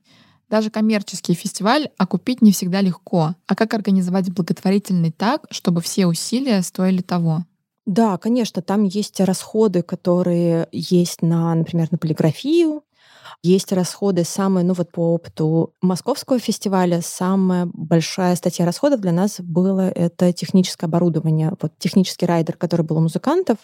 Даже 0.52 0.70
коммерческий 0.70 1.34
фестиваль 1.34 1.88
окупить 1.98 2.42
не 2.42 2.52
всегда 2.52 2.82
легко. 2.82 3.36
А 3.48 3.56
как 3.56 3.74
организовать 3.74 4.30
благотворительный 4.34 5.12
так, 5.12 5.48
чтобы 5.50 5.80
все 5.80 6.08
усилия 6.08 6.62
стоили 6.62 7.02
того? 7.02 7.46
Да, 7.86 8.18
конечно, 8.18 8.62
там 8.62 8.84
есть 8.84 9.22
расходы, 9.22 9.82
которые 9.82 10.68
есть 10.74 11.22
на, 11.22 11.56
например, 11.56 11.88
на 11.92 11.98
полиграфию, 11.98 12.84
есть 13.44 13.72
расходы 13.72 14.24
самые, 14.24 14.64
ну 14.64 14.74
вот 14.74 14.92
по 14.92 15.14
опыту 15.14 15.74
московского 15.82 16.40
фестиваля, 16.40 17.02
самая 17.02 17.68
большая 17.74 18.36
статья 18.36 18.66
расходов 18.66 19.02
для 19.02 19.12
нас 19.12 19.40
было 19.40 19.90
это 19.90 20.32
техническое 20.32 20.86
оборудование. 20.86 21.54
Вот 21.62 21.74
технический 21.80 22.26
райдер, 22.26 22.56
который 22.56 22.86
был 22.86 22.98
у 22.98 23.02
музыкантов, 23.02 23.58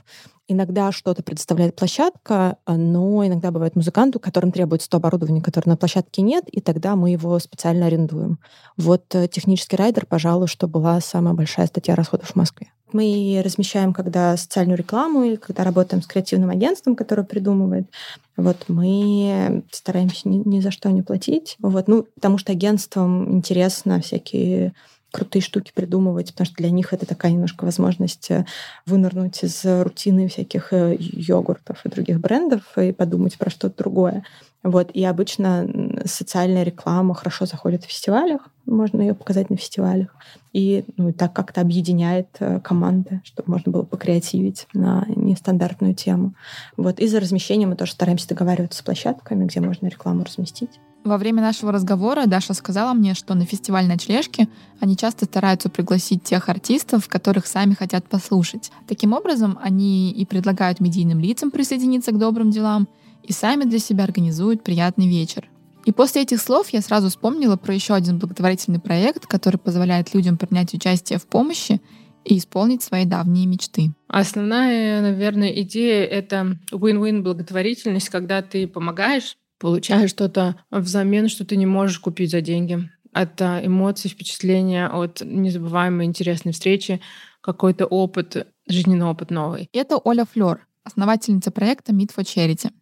Иногда 0.49 0.93
что-то 0.93 1.23
предоставляет 1.23 1.75
площадка, 1.75 2.57
но 2.65 3.25
иногда 3.25 3.51
бывает 3.51 3.75
музыканту, 3.75 4.17
которым 4.17 4.53
требуется 4.53 4.89
то 4.89 4.95
оборудование, 4.95 5.43
которое 5.43 5.71
на 5.71 5.77
площадке 5.77 6.21
нет, 6.21 6.45
и 6.47 6.61
тогда 6.61 6.95
мы 6.95 7.09
его 7.09 7.37
специально 7.39 7.87
арендуем. 7.87 8.39
Вот 8.77 9.13
э, 9.13 9.27
технический 9.27 9.75
райдер, 9.75 10.05
пожалуй, 10.05 10.47
что 10.47 10.69
была 10.69 11.01
самая 11.01 11.33
большая 11.33 11.67
статья 11.67 11.95
расходов 11.95 12.29
в 12.29 12.35
Москве. 12.35 12.71
Мы 12.93 13.41
размещаем, 13.43 13.93
когда 13.93 14.37
социальную 14.37 14.77
рекламу 14.77 15.23
или 15.23 15.35
когда 15.35 15.63
работаем 15.63 16.01
с 16.01 16.07
креативным 16.07 16.49
агентством, 16.49 16.95
которое 16.95 17.23
придумывает. 17.23 17.87
Вот 18.35 18.65
мы 18.67 19.63
стараемся 19.71 20.29
ни, 20.29 20.37
ни 20.47 20.59
за 20.59 20.71
что 20.71 20.89
не 20.91 21.01
платить. 21.01 21.55
Вот, 21.59 21.87
ну, 21.87 22.03
потому 22.15 22.37
что 22.37 22.51
агентствам 22.51 23.37
интересно 23.37 23.99
всякие 24.01 24.73
крутые 25.11 25.41
штуки 25.41 25.71
придумывать, 25.73 26.31
потому 26.31 26.45
что 26.45 26.55
для 26.55 26.69
них 26.69 26.93
это 26.93 27.05
такая 27.05 27.31
немножко 27.31 27.63
возможность 27.63 28.29
э, 28.29 28.45
вынырнуть 28.85 29.41
из 29.43 29.63
рутины 29.63 30.27
всяких 30.27 30.73
э, 30.73 30.95
йогуртов 30.99 31.85
и 31.85 31.89
других 31.89 32.19
брендов 32.19 32.77
и 32.77 32.91
подумать 32.91 33.37
про 33.37 33.49
что-то 33.49 33.77
другое. 33.77 34.23
Вот, 34.63 34.91
и 34.91 35.03
обычно 35.03 35.67
социальная 36.05 36.63
реклама 36.63 37.13
хорошо 37.13 37.45
заходит 37.45 37.83
в 37.83 37.87
фестивалях, 37.87 38.49
можно 38.65 39.01
ее 39.01 39.13
показать 39.13 39.49
на 39.49 39.55
фестивалях. 39.55 40.13
И 40.51 40.83
ну, 40.97 41.13
так 41.13 41.33
как-то 41.33 41.61
объединяет 41.61 42.27
э, 42.39 42.59
команды, 42.59 43.21
чтобы 43.23 43.51
можно 43.51 43.71
было 43.71 43.83
покреативить 43.83 44.67
на 44.73 45.05
нестандартную 45.07 45.93
тему. 45.93 46.33
Вот. 46.75 46.99
И 46.99 47.07
за 47.07 47.19
размещение 47.19 47.67
мы 47.67 47.75
тоже 47.75 47.93
стараемся 47.93 48.27
договариваться 48.27 48.79
с 48.79 48.81
площадками, 48.81 49.45
где 49.45 49.61
можно 49.61 49.87
рекламу 49.87 50.25
разместить. 50.25 50.79
Во 51.03 51.17
время 51.17 51.41
нашего 51.41 51.71
разговора 51.71 52.25
Даша 52.25 52.53
сказала 52.53 52.93
мне, 52.93 53.13
что 53.13 53.33
на 53.33 53.45
фестиваль 53.45 53.87
ночлежки 53.87 54.49
они 54.81 54.97
часто 54.97 55.23
стараются 55.23 55.69
пригласить 55.69 56.23
тех 56.23 56.49
артистов, 56.49 57.07
которых 57.07 57.47
сами 57.47 57.75
хотят 57.75 58.05
послушать. 58.09 58.71
Таким 58.87 59.13
образом, 59.13 59.57
они 59.61 60.11
и 60.11 60.25
предлагают 60.25 60.81
медийным 60.81 61.21
лицам 61.21 61.51
присоединиться 61.51 62.11
к 62.11 62.17
добрым 62.17 62.51
делам, 62.51 62.89
и 63.27 63.33
сами 63.33 63.65
для 63.65 63.79
себя 63.79 64.05
организуют 64.05 64.63
приятный 64.63 65.07
вечер. 65.07 65.49
И 65.85 65.91
после 65.91 66.23
этих 66.23 66.41
слов 66.41 66.69
я 66.69 66.81
сразу 66.81 67.09
вспомнила 67.09 67.55
про 67.55 67.73
еще 67.73 67.93
один 67.93 68.17
благотворительный 68.19 68.79
проект, 68.79 69.27
который 69.27 69.57
позволяет 69.57 70.13
людям 70.13 70.37
принять 70.37 70.73
участие 70.73 71.19
в 71.19 71.27
помощи 71.27 71.81
и 72.25 72.37
исполнить 72.37 72.83
свои 72.83 73.05
давние 73.05 73.45
мечты. 73.45 73.93
Основная, 74.07 75.01
наверное, 75.01 75.49
идея— 75.61 76.05
это 76.05 76.57
win-win 76.71 77.21
благотворительность, 77.21 78.09
когда 78.09 78.41
ты 78.41 78.67
помогаешь, 78.67 79.37
получаешь 79.59 80.09
что-то 80.09 80.57
взамен, 80.71 81.29
что 81.29 81.45
ты 81.45 81.55
не 81.55 81.65
можешь 81.65 81.99
купить 81.99 82.31
за 82.31 82.41
деньги. 82.41 82.89
Это 83.13 83.61
эмоции, 83.63 84.09
впечатления 84.09 84.87
от 84.87 85.21
незабываемой 85.21 86.05
интересной 86.05 86.51
встречи, 86.51 87.01
какой-то 87.41 87.85
опыт, 87.85 88.47
жизненный 88.67 89.05
опыт 89.05 89.31
новый. 89.31 89.69
Это 89.71 89.97
Оля 89.97 90.25
Флёр, 90.25 90.67
основательница 90.83 91.51
проекта 91.51 91.93
Meet 91.93 92.13
for 92.15 92.23
Charity— 92.23 92.71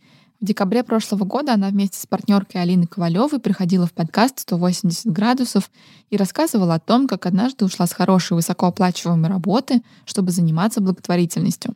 в 0.45 0.47
декабре 0.47 0.83
прошлого 0.83 1.23
года 1.23 1.55
она 1.55 1.69
вместе 1.69 1.99
с 1.99 2.05
партнеркой 2.05 2.61
Алиной 2.61 2.85
Ковалевой 2.85 3.39
приходила 3.39 3.87
в 3.87 3.93
подкаст 3.93 4.47
«180 4.47 5.09
градусов» 5.11 5.71
и 6.11 6.17
рассказывала 6.17 6.75
о 6.75 6.79
том, 6.79 7.07
как 7.07 7.25
однажды 7.25 7.65
ушла 7.65 7.87
с 7.87 7.93
хорошей 7.93 8.33
высокооплачиваемой 8.33 9.27
работы, 9.27 9.81
чтобы 10.05 10.29
заниматься 10.29 10.81
благотворительностью. 10.81 11.73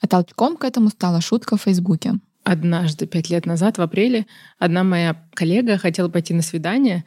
А 0.00 0.06
толчком 0.06 0.56
к 0.56 0.62
этому 0.62 0.90
стала 0.90 1.20
шутка 1.20 1.56
в 1.56 1.62
Фейсбуке. 1.62 2.20
Однажды, 2.44 3.08
пять 3.08 3.28
лет 3.28 3.44
назад, 3.44 3.78
в 3.78 3.82
апреле, 3.82 4.26
одна 4.60 4.84
моя 4.84 5.20
коллега 5.34 5.76
хотела 5.76 6.08
пойти 6.08 6.32
на 6.32 6.42
свидание, 6.42 7.04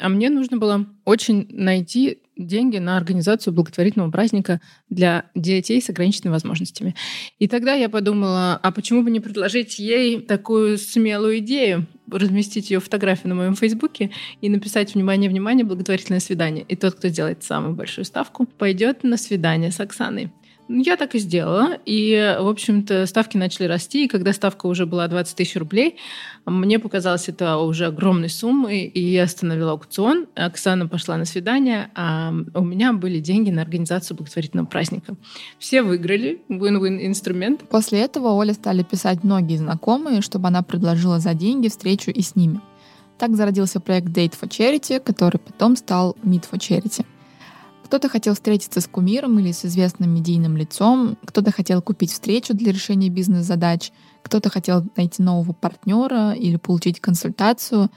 а 0.00 0.08
мне 0.08 0.28
нужно 0.28 0.56
было 0.56 0.86
очень 1.04 1.46
найти 1.50 2.18
деньги 2.36 2.78
на 2.78 2.96
организацию 2.96 3.52
благотворительного 3.52 4.10
праздника 4.10 4.60
для 4.88 5.26
детей 5.34 5.80
с 5.80 5.90
ограниченными 5.90 6.32
возможностями. 6.32 6.94
И 7.38 7.48
тогда 7.48 7.74
я 7.74 7.88
подумала, 7.88 8.58
а 8.62 8.72
почему 8.72 9.02
бы 9.02 9.10
не 9.10 9.20
предложить 9.20 9.78
ей 9.78 10.20
такую 10.20 10.78
смелую 10.78 11.38
идею, 11.38 11.86
разместить 12.10 12.70
ее 12.70 12.80
фотографию 12.80 13.28
на 13.30 13.34
моем 13.34 13.54
фейсбуке 13.54 14.10
и 14.40 14.48
написать 14.48 14.94
«Внимание, 14.94 15.30
внимание, 15.30 15.64
благотворительное 15.64 16.20
свидание». 16.20 16.64
И 16.68 16.76
тот, 16.76 16.94
кто 16.94 17.08
сделает 17.08 17.42
самую 17.42 17.74
большую 17.74 18.04
ставку, 18.04 18.46
пойдет 18.46 19.04
на 19.04 19.16
свидание 19.16 19.70
с 19.70 19.80
Оксаной. 19.80 20.30
Я 20.74 20.96
так 20.96 21.14
и 21.14 21.18
сделала. 21.18 21.78
И, 21.84 22.36
в 22.40 22.48
общем-то, 22.48 23.04
ставки 23.06 23.36
начали 23.36 23.66
расти. 23.66 24.06
И 24.06 24.08
когда 24.08 24.32
ставка 24.32 24.66
уже 24.66 24.86
была 24.86 25.06
20 25.06 25.36
тысяч 25.36 25.56
рублей, 25.56 25.96
мне 26.46 26.78
показалось 26.78 27.28
это 27.28 27.58
уже 27.58 27.86
огромной 27.86 28.30
суммой. 28.30 28.84
И 28.84 29.00
я 29.00 29.24
остановила 29.24 29.72
аукцион. 29.72 30.26
Оксана 30.34 30.88
пошла 30.88 31.18
на 31.18 31.26
свидание, 31.26 31.90
а 31.94 32.32
у 32.54 32.64
меня 32.64 32.92
были 32.94 33.20
деньги 33.20 33.50
на 33.50 33.62
организацию 33.62 34.16
благотворительного 34.16 34.66
праздника. 34.66 35.16
Все 35.58 35.82
выиграли. 35.82 36.40
Win-win 36.48 37.06
инструмент. 37.06 37.68
После 37.68 38.00
этого 38.00 38.28
Оле 38.32 38.54
стали 38.54 38.82
писать 38.82 39.22
многие 39.24 39.56
знакомые, 39.56 40.22
чтобы 40.22 40.48
она 40.48 40.62
предложила 40.62 41.18
за 41.18 41.34
деньги 41.34 41.68
встречу 41.68 42.10
и 42.10 42.22
с 42.22 42.34
ними. 42.34 42.60
Так 43.18 43.36
зародился 43.36 43.78
проект 43.78 44.08
Date 44.08 44.34
for 44.40 44.48
Charity, 44.48 44.98
который 44.98 45.38
потом 45.38 45.76
стал 45.76 46.16
Meet 46.24 46.44
for 46.50 46.58
Charity. 46.58 47.04
Кто-то 47.92 48.08
хотел 48.08 48.32
встретиться 48.32 48.80
с 48.80 48.86
кумиром 48.86 49.38
или 49.38 49.52
с 49.52 49.66
известным 49.66 50.14
медийным 50.14 50.56
лицом, 50.56 51.18
кто-то 51.26 51.52
хотел 51.52 51.82
купить 51.82 52.10
встречу 52.10 52.54
для 52.54 52.72
решения 52.72 53.10
бизнес-задач, 53.10 53.92
кто-то 54.22 54.48
хотел 54.48 54.82
найти 54.96 55.22
нового 55.22 55.52
партнера 55.52 56.32
или 56.32 56.56
получить 56.56 57.00
консультацию. 57.00 57.90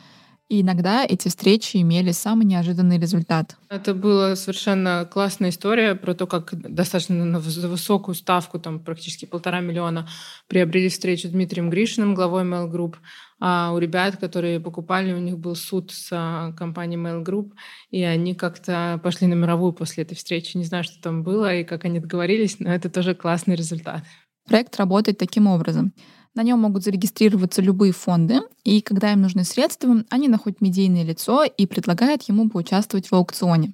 И 0.50 0.60
иногда 0.60 1.06
эти 1.06 1.30
встречи 1.30 1.78
имели 1.78 2.12
самый 2.12 2.46
неожиданный 2.46 3.00
результат. 3.00 3.56
Это 3.70 3.94
была 3.94 4.36
совершенно 4.36 5.10
классная 5.10 5.50
история 5.50 5.96
про 5.96 6.14
то, 6.14 6.28
как 6.28 6.54
достаточно 6.54 7.24
на 7.24 7.40
высокую 7.40 8.16
ставку, 8.16 8.60
там 8.60 8.82
практически 8.82 9.24
полтора 9.24 9.62
миллиона, 9.62 10.10
приобрели 10.48 10.90
встречу 10.90 11.30
с 11.30 11.32
Дмитрием 11.32 11.70
Гришиным, 11.70 12.16
главой 12.16 12.44
Mail 12.44 12.70
Group, 12.70 12.96
а 13.40 13.74
у 13.74 13.80
ребят, 13.80 14.16
которые 14.18 14.60
покупали, 14.60 15.14
у 15.14 15.20
них 15.20 15.38
был 15.38 15.56
суд 15.56 15.92
с 15.92 16.10
а, 16.12 16.54
компанией 16.54 17.00
Mail 17.00 17.24
Group, 17.24 17.52
и 17.90 18.02
они 18.02 18.34
как-то 18.34 19.00
пошли 19.04 19.28
на 19.28 19.34
мировую 19.34 19.74
после 19.74 20.04
этой 20.04 20.16
встречи. 20.16 20.56
Не 20.56 20.64
знаю, 20.64 20.84
что 20.84 21.02
там 21.02 21.24
было 21.24 21.54
и 21.54 21.66
как 21.66 21.84
они 21.86 22.00
договорились, 22.00 22.60
но 22.60 22.74
это 22.74 22.90
тоже 22.90 23.14
классный 23.14 23.56
результат. 23.56 24.04
Проект 24.48 24.78
работает 24.78 25.18
таким 25.18 25.48
образом. 25.48 25.94
На 26.34 26.44
нем 26.44 26.60
могут 26.60 26.84
зарегистрироваться 26.84 27.62
любые 27.62 27.94
фонды, 27.94 28.40
и 28.64 28.82
когда 28.82 29.12
им 29.12 29.22
нужны 29.22 29.44
средства, 29.44 30.04
они 30.10 30.28
находят 30.28 30.62
медийное 30.62 31.04
лицо 31.04 31.44
и 31.44 31.66
предлагают 31.66 32.24
ему 32.24 32.50
поучаствовать 32.50 33.10
в 33.10 33.14
аукционе. 33.14 33.74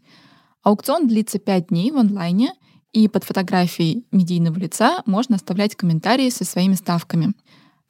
Аукцион 0.64 1.08
длится 1.08 1.40
5 1.40 1.68
дней 1.68 1.92
в 1.92 1.98
онлайне, 1.98 2.54
и 2.94 3.08
под 3.08 3.24
фотографией 3.24 4.06
медийного 4.12 4.60
лица 4.60 5.02
можно 5.06 5.36
оставлять 5.36 5.76
комментарии 5.76 6.30
со 6.30 6.46
своими 6.46 6.74
ставками— 6.74 7.34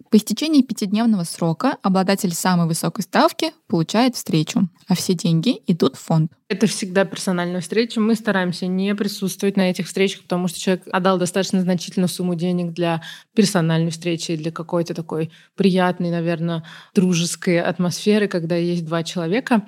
по 0.09 0.17
истечении 0.17 0.61
пятидневного 0.61 1.23
срока 1.23 1.77
обладатель 1.81 2.33
самой 2.33 2.67
высокой 2.67 3.01
ставки 3.01 3.51
получает 3.67 4.15
встречу, 4.15 4.69
а 4.87 4.95
все 4.95 5.13
деньги 5.13 5.61
идут 5.67 5.95
в 5.95 5.99
фонд. 5.99 6.31
Это 6.49 6.67
всегда 6.67 7.05
персональная 7.05 7.61
встреча. 7.61 7.99
Мы 8.01 8.15
стараемся 8.15 8.67
не 8.67 8.93
присутствовать 8.95 9.57
на 9.57 9.69
этих 9.69 9.87
встречах, 9.87 10.23
потому 10.23 10.47
что 10.47 10.59
человек 10.59 10.83
отдал 10.91 11.17
достаточно 11.17 11.61
значительную 11.61 12.09
сумму 12.09 12.35
денег 12.35 12.73
для 12.73 13.01
персональной 13.33 13.91
встречи, 13.91 14.35
для 14.35 14.51
какой-то 14.51 14.93
такой 14.93 15.31
приятной, 15.55 16.11
наверное, 16.11 16.63
дружеской 16.93 17.61
атмосферы, 17.61 18.27
когда 18.27 18.55
есть 18.55 18.85
два 18.85 19.03
человека 19.03 19.65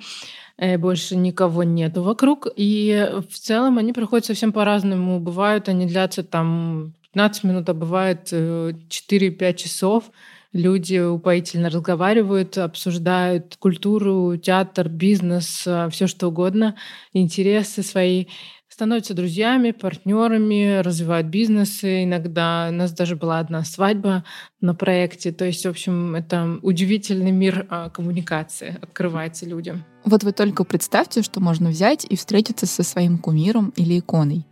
э, 0.56 0.76
больше 0.76 1.16
никого 1.16 1.62
нету 1.62 2.02
вокруг. 2.02 2.48
И 2.56 3.10
в 3.30 3.38
целом 3.38 3.78
они 3.78 3.92
проходят 3.92 4.26
совсем 4.26 4.52
по-разному. 4.52 5.20
Бывают 5.20 5.68
они 5.68 5.86
длятся 5.86 6.22
там 6.22 6.94
15 7.14 7.44
минут, 7.44 7.68
а 7.68 7.74
бывает 7.74 8.32
4-5 8.32 9.36
э, 9.40 9.54
часов 9.54 10.10
люди 10.52 10.98
упоительно 10.98 11.68
разговаривают, 11.68 12.56
обсуждают 12.56 13.56
культуру, 13.58 14.36
театр, 14.36 14.88
бизнес, 14.88 15.64
э, 15.66 15.88
все 15.90 16.06
что 16.06 16.28
угодно, 16.28 16.76
интересы 17.12 17.82
свои, 17.82 18.26
становятся 18.68 19.14
друзьями, 19.14 19.70
партнерами, 19.70 20.80
развивают 20.80 21.28
бизнесы. 21.28 22.04
Иногда 22.04 22.68
у 22.70 22.72
нас 22.72 22.92
даже 22.92 23.14
была 23.14 23.38
одна 23.38 23.64
свадьба 23.64 24.24
на 24.60 24.74
проекте. 24.74 25.30
То 25.30 25.44
есть, 25.44 25.64
в 25.64 25.68
общем, 25.68 26.16
это 26.16 26.58
удивительный 26.62 27.30
мир 27.30 27.66
э, 27.70 27.90
коммуникации 27.92 28.76
открывается 28.80 29.46
людям. 29.46 29.84
Вот 30.04 30.24
вы 30.24 30.32
только 30.32 30.64
представьте, 30.64 31.22
что 31.22 31.40
можно 31.40 31.70
взять 31.70 32.04
и 32.04 32.16
встретиться 32.16 32.66
со 32.66 32.82
своим 32.82 33.18
кумиром 33.18 33.72
или 33.76 33.98
иконой. 33.98 34.44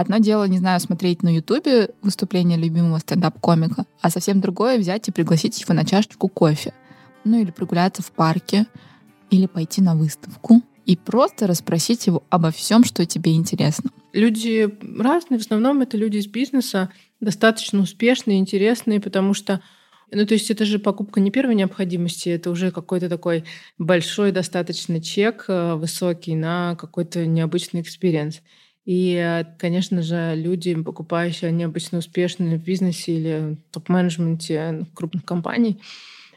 Одно 0.00 0.16
дело, 0.16 0.44
не 0.48 0.56
знаю, 0.56 0.80
смотреть 0.80 1.22
на 1.22 1.28
Ютубе 1.28 1.90
выступление 2.00 2.56
любимого 2.56 2.96
стендап-комика, 3.00 3.84
а 4.00 4.08
совсем 4.08 4.40
другое 4.40 4.78
взять 4.78 5.06
и 5.06 5.12
пригласить 5.12 5.60
его 5.60 5.74
на 5.74 5.84
чашечку 5.84 6.28
кофе. 6.28 6.72
Ну 7.24 7.38
или 7.38 7.50
прогуляться 7.50 8.02
в 8.02 8.10
парке, 8.10 8.64
или 9.28 9.44
пойти 9.44 9.82
на 9.82 9.94
выставку 9.94 10.62
и 10.86 10.96
просто 10.96 11.46
расспросить 11.46 12.06
его 12.06 12.22
обо 12.30 12.50
всем, 12.50 12.82
что 12.82 13.04
тебе 13.04 13.34
интересно. 13.34 13.90
Люди 14.14 14.74
разные, 14.98 15.38
в 15.38 15.42
основном 15.42 15.82
это 15.82 15.98
люди 15.98 16.16
из 16.16 16.28
бизнеса, 16.28 16.90
достаточно 17.20 17.80
успешные, 17.80 18.38
интересные, 18.38 19.00
потому 19.00 19.34
что 19.34 19.60
ну, 20.10 20.24
то 20.24 20.32
есть 20.32 20.50
это 20.50 20.64
же 20.64 20.78
покупка 20.78 21.20
не 21.20 21.30
первой 21.30 21.54
необходимости, 21.54 22.30
это 22.30 22.50
уже 22.50 22.70
какой-то 22.70 23.10
такой 23.10 23.44
большой 23.76 24.32
достаточно 24.32 25.02
чек, 25.02 25.44
э, 25.48 25.74
высокий 25.74 26.34
на 26.34 26.74
какой-то 26.76 27.26
необычный 27.26 27.82
experience. 27.82 28.40
И, 28.84 29.14
э, 29.14 29.44
конечно 29.58 30.02
же, 30.02 30.34
люди, 30.36 30.74
покупающие, 30.74 31.48
они 31.48 31.64
обычно 31.64 31.98
успешны 31.98 32.58
в 32.58 32.64
бизнесе 32.64 33.12
или 33.12 33.58
топ-менеджменте 33.72 34.86
крупных 34.94 35.24
компаний, 35.24 35.80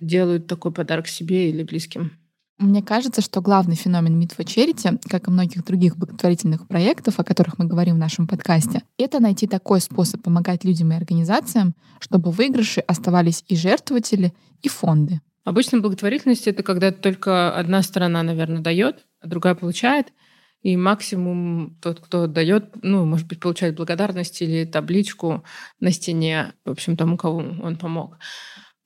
делают 0.01 0.47
такой 0.47 0.71
подарок 0.71 1.08
себе 1.08 1.49
или 1.49 1.63
близким. 1.63 2.12
Мне 2.60 2.84
кажется, 2.84 3.21
что 3.21 3.41
главный 3.41 3.75
феномен 3.75 4.21
Meet 4.21 4.38
for 4.38 4.45
Charity, 4.45 5.01
как 5.10 5.27
и 5.27 5.32
многих 5.32 5.65
других 5.65 5.97
благотворительных 5.97 6.67
проектов, 6.67 7.19
о 7.19 7.23
которых 7.23 7.58
мы 7.58 7.65
говорим 7.65 7.95
в 7.95 7.99
нашем 7.99 8.27
подкасте, 8.27 8.84
это 8.97 9.19
найти 9.19 9.47
такой 9.47 9.82
способ 9.82 10.21
помогать 10.21 10.63
людям 10.63 10.91
и 10.91 10.95
организациям, 10.95 11.75
чтобы 11.99 12.32
в 12.32 12.36
выигрыше 12.36 12.82
оставались 12.82 13.43
и 13.47 13.56
жертвователи, 13.56 14.34
и 14.62 14.69
фонды. 14.69 15.19
Обычно 15.43 15.79
благотворительность— 15.79 16.47
это 16.47 16.63
когда 16.63 16.91
только 16.91 17.53
одна 17.53 17.82
сторона, 17.82 18.23
наверное, 18.23 18.62
дает, 18.62 19.06
а 19.19 19.27
другая 19.27 19.56
получает— 19.56 20.08
и 20.63 20.78
максимум 20.78 21.78
тот, 21.82 21.99
кто 21.99 22.26
дает, 22.26 22.71
ну, 22.82 23.06
может 23.06 23.28
быть, 23.28 23.39
получает 23.39 23.76
благодарность 23.76 24.41
или 24.41 24.63
табличку 24.63 25.43
на 25.82 25.91
стене, 25.91 26.54
в 26.65 26.71
общем, 26.71 26.95
тому, 26.95 27.17
кому 27.17 27.62
он 27.62 27.76
помог. 27.76 28.17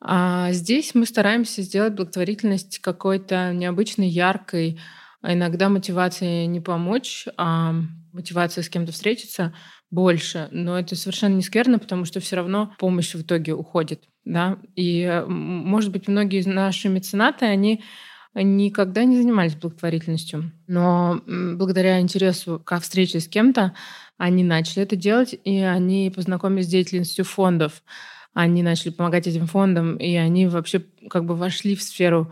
А 0.02 0.52
здесь 0.52 0.96
мы 0.96 1.06
стараемся 1.06 1.62
сделать 1.62 1.94
благотворительность 1.94 2.80
какой-то 2.80 3.54
необычной, 3.54 4.10
яркой, 4.10 4.80
а 5.22 5.34
иногда 5.34 5.70
мотивация 5.70 6.48
не 6.48 6.62
помочь, 6.62 7.28
а 7.38 7.74
мотивация 8.12 8.64
с 8.64 8.70
кем-то 8.70 8.92
встретиться 8.92 9.54
больше. 9.92 10.50
Но 10.52 10.80
это 10.80 10.96
совершенно 10.96 11.36
не 11.36 11.42
скверно, 11.44 11.78
потому 11.78 12.06
что 12.06 12.20
все 12.20 12.38
равно 12.38 12.74
помощь 12.80 13.14
в 13.14 13.22
итоге 13.22 13.54
уходит. 13.54 14.04
Да? 14.26 14.58
И, 14.76 15.24
может 15.28 15.92
быть, 15.92 16.08
многие 16.08 16.48
наши 16.48 16.90
меценаты, 16.90 17.46
они 17.46 17.84
никогда 18.44 19.04
не 19.04 19.18
занимались 19.18 19.56
благотворительностью. 19.56 20.52
Но 20.68 21.22
благодаря 21.26 22.00
интересу 22.00 22.62
к 22.64 22.80
встрече 22.80 23.20
с 23.20 23.28
кем-то, 23.28 23.74
они 24.18 24.44
начали 24.44 24.84
это 24.84 24.96
делать, 24.96 25.36
и 25.44 25.60
они 25.60 26.12
познакомились 26.16 26.66
с 26.66 26.70
деятельностью 26.70 27.26
фондов. 27.26 27.84
Они 28.34 28.62
начали 28.64 28.92
помогать 28.92 29.28
этим 29.28 29.48
фондам, 29.48 29.98
и 29.98 30.16
они 30.16 30.48
вообще 30.48 30.84
как 31.10 31.26
бы 31.26 31.36
вошли 31.36 31.76
в 31.76 31.82
сферу 31.82 32.32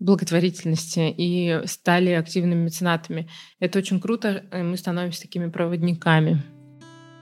благотворительности 0.00 1.14
и 1.16 1.60
стали 1.66 2.10
активными 2.10 2.64
меценатами. 2.64 3.28
Это 3.60 3.78
очень 3.78 4.00
круто, 4.00 4.44
мы 4.52 4.76
становимся 4.76 5.22
такими 5.22 5.48
проводниками. 5.48 6.42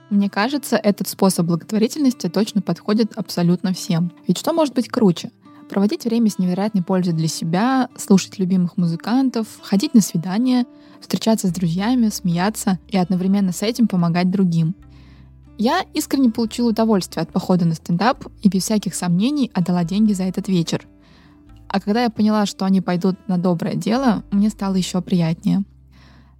Мне 0.09 0.29
кажется, 0.29 0.75
этот 0.75 1.07
способ 1.07 1.45
благотворительности 1.45 2.27
точно 2.29 2.61
подходит 2.61 3.13
абсолютно 3.15 3.73
всем. 3.73 4.11
Ведь 4.27 4.37
что 4.39 4.53
может 4.53 4.73
быть 4.73 4.89
круче? 4.89 5.31
Проводить 5.73 6.05
время 6.05 6.29
с 6.29 6.37
невероятной 6.37 6.83
пользой 6.83 7.13
для 7.13 7.27
себя, 7.27 7.89
слушать 7.97 8.37
любимых 8.37 8.77
музыкантов, 8.77 9.47
ходить 9.59 9.95
на 9.95 10.01
свидания, 10.01 10.67
встречаться 11.01 11.47
с 11.47 11.51
друзьями, 11.51 12.09
смеяться 12.09 12.77
и 12.89 12.95
одновременно 12.95 13.51
с 13.51 13.63
этим 13.63 13.87
помогать 13.87 14.29
другим. 14.29 14.75
Я 15.57 15.83
искренне 15.95 16.29
получила 16.29 16.69
удовольствие 16.69 17.23
от 17.23 17.31
похода 17.31 17.65
на 17.65 17.73
стендап 17.73 18.23
и 18.43 18.49
без 18.49 18.61
всяких 18.61 18.93
сомнений 18.93 19.49
отдала 19.51 19.83
деньги 19.83 20.13
за 20.13 20.25
этот 20.25 20.47
вечер. 20.47 20.87
А 21.69 21.81
когда 21.81 22.03
я 22.03 22.11
поняла, 22.11 22.45
что 22.45 22.65
они 22.65 22.79
пойдут 22.79 23.17
на 23.27 23.39
доброе 23.39 23.73
дело, 23.73 24.23
мне 24.29 24.51
стало 24.51 24.75
еще 24.75 25.01
приятнее. 25.01 25.63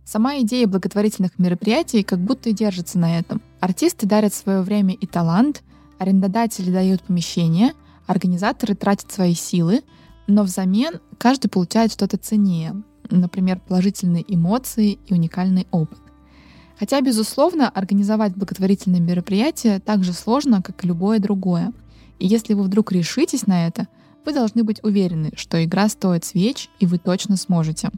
Сама 0.05 0.37
идея 0.41 0.67
благотворительных 0.67 1.39
мероприятий 1.39 2.03
как 2.03 2.19
будто 2.19 2.49
и 2.49 2.53
держится 2.53 2.99
на 2.99 3.17
этом. 3.17 3.41
Артисты 3.61 4.05
дарят 4.05 4.35
свое 4.35 4.61
время 4.61 4.93
и 4.93 5.07
талант, 5.07 5.63
арендодатели 5.97 6.71
дают 6.71 7.01
помещение, 7.01 7.73
организаторы 8.07 8.75
тратят 8.75 9.11
свои 9.11 9.33
силы, 9.33 9.81
но 10.27 10.43
взамен 10.43 10.99
каждый 11.17 11.49
получает 11.49 11.91
что-то 11.91 12.17
ценнее, 12.17 12.83
например, 13.09 13.59
положительные 13.59 14.23
эмоции 14.27 14.99
и 15.05 15.13
уникальный 15.13 15.67
опыт. 15.71 15.99
Хотя, 16.79 17.01
безусловно, 17.01 17.69
организовать 17.69 18.35
благотворительное 18.35 18.99
мероприятие 18.99 19.79
так 19.79 20.03
же 20.03 20.13
сложно, 20.13 20.61
как 20.61 20.83
и 20.83 20.87
любое 20.87 21.19
другое. 21.19 21.71
И 22.19 22.27
если 22.27 22.53
вы 22.53 22.63
вдруг 22.63 22.91
решитесь 22.91 23.47
на 23.47 23.67
это, 23.67 23.87
вы 24.25 24.33
должны 24.33 24.63
быть 24.63 24.83
уверены, 24.83 25.31
что 25.35 25.63
игра 25.63 25.89
стоит 25.89 26.25
свеч, 26.25 26.69
и 26.79 26.85
вы 26.85 26.97
точно 26.97 27.37
сможете. 27.37 27.89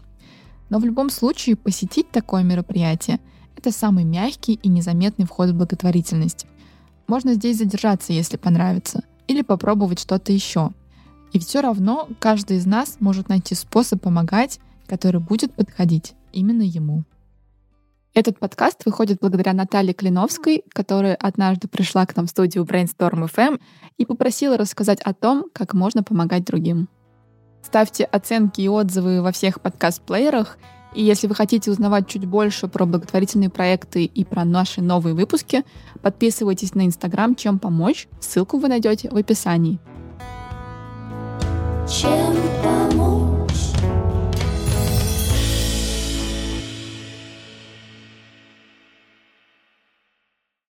Но 0.69 0.79
в 0.79 0.85
любом 0.85 1.09
случае 1.09 1.55
посетить 1.55 2.09
такое 2.11 2.43
мероприятие— 2.43 3.19
это 3.57 3.71
самый 3.71 4.03
мягкий 4.03 4.53
и 4.53 4.67
незаметный 4.67 5.25
вход 5.25 5.49
в 5.49 5.55
благотворительность. 5.55 6.45
Можно 7.07 7.35
здесь 7.35 7.59
задержаться, 7.59 8.13
если 8.13 8.37
понравится, 8.37 9.03
или 9.27 9.41
попробовать 9.41 9.99
что-то 9.99 10.31
еще. 10.31 10.71
И 11.33 11.39
все 11.39 11.61
равно 11.61 12.07
каждый 12.19 12.57
из 12.57 12.65
нас 12.65 12.97
может 12.99 13.29
найти 13.29 13.55
способ 13.55 14.01
помогать, 14.01 14.59
который 14.87 15.19
будет 15.19 15.53
подходить 15.53 16.13
именно 16.31 16.61
ему. 16.61 17.03
Этот 18.13 18.39
подкаст 18.39 18.85
выходит 18.85 19.19
благодаря 19.19 19.51
Наталье 19.51 19.93
Клиновской, 19.93 20.63
которая 20.71 21.15
однажды 21.15 21.67
пришла 21.67 22.05
к 22.05 22.15
нам 22.15 22.27
в 22.27 22.29
студию 22.29 22.63
Brainstorm 22.63 23.29
FM 23.29 23.59
и 23.97 24.05
попросила 24.05 24.57
рассказать 24.57 25.01
о 25.01 25.13
том, 25.13 25.47
как 25.51 25.73
можно 25.73 26.01
помогать 26.01 26.45
другим. 26.45 26.87
Ставьте 27.61 28.05
оценки 28.05 28.61
и 28.61 28.69
отзывы 28.69 29.21
во 29.21 29.33
всех 29.33 29.59
подкаст-плеерах. 29.59 30.57
И 30.95 31.03
если 31.03 31.27
вы 31.27 31.35
хотите 31.35 31.69
узнавать 31.69 32.07
чуть 32.07 32.25
больше 32.25 32.69
про 32.69 32.85
благотворительные 32.85 33.49
проекты 33.49 34.05
и 34.05 34.23
про 34.23 34.45
наши 34.45 34.81
новые 34.81 35.13
выпуски, 35.13 35.63
подписывайтесь 36.01 36.73
на 36.73 36.85
Инстаграм 36.85 37.35
«Чем 37.35 37.59
помочь». 37.59 38.07
Ссылку 38.21 38.57
вы 38.57 38.69
найдете 38.69 39.09
в 39.09 39.17
описании. 39.17 39.77
Чем 41.87 42.33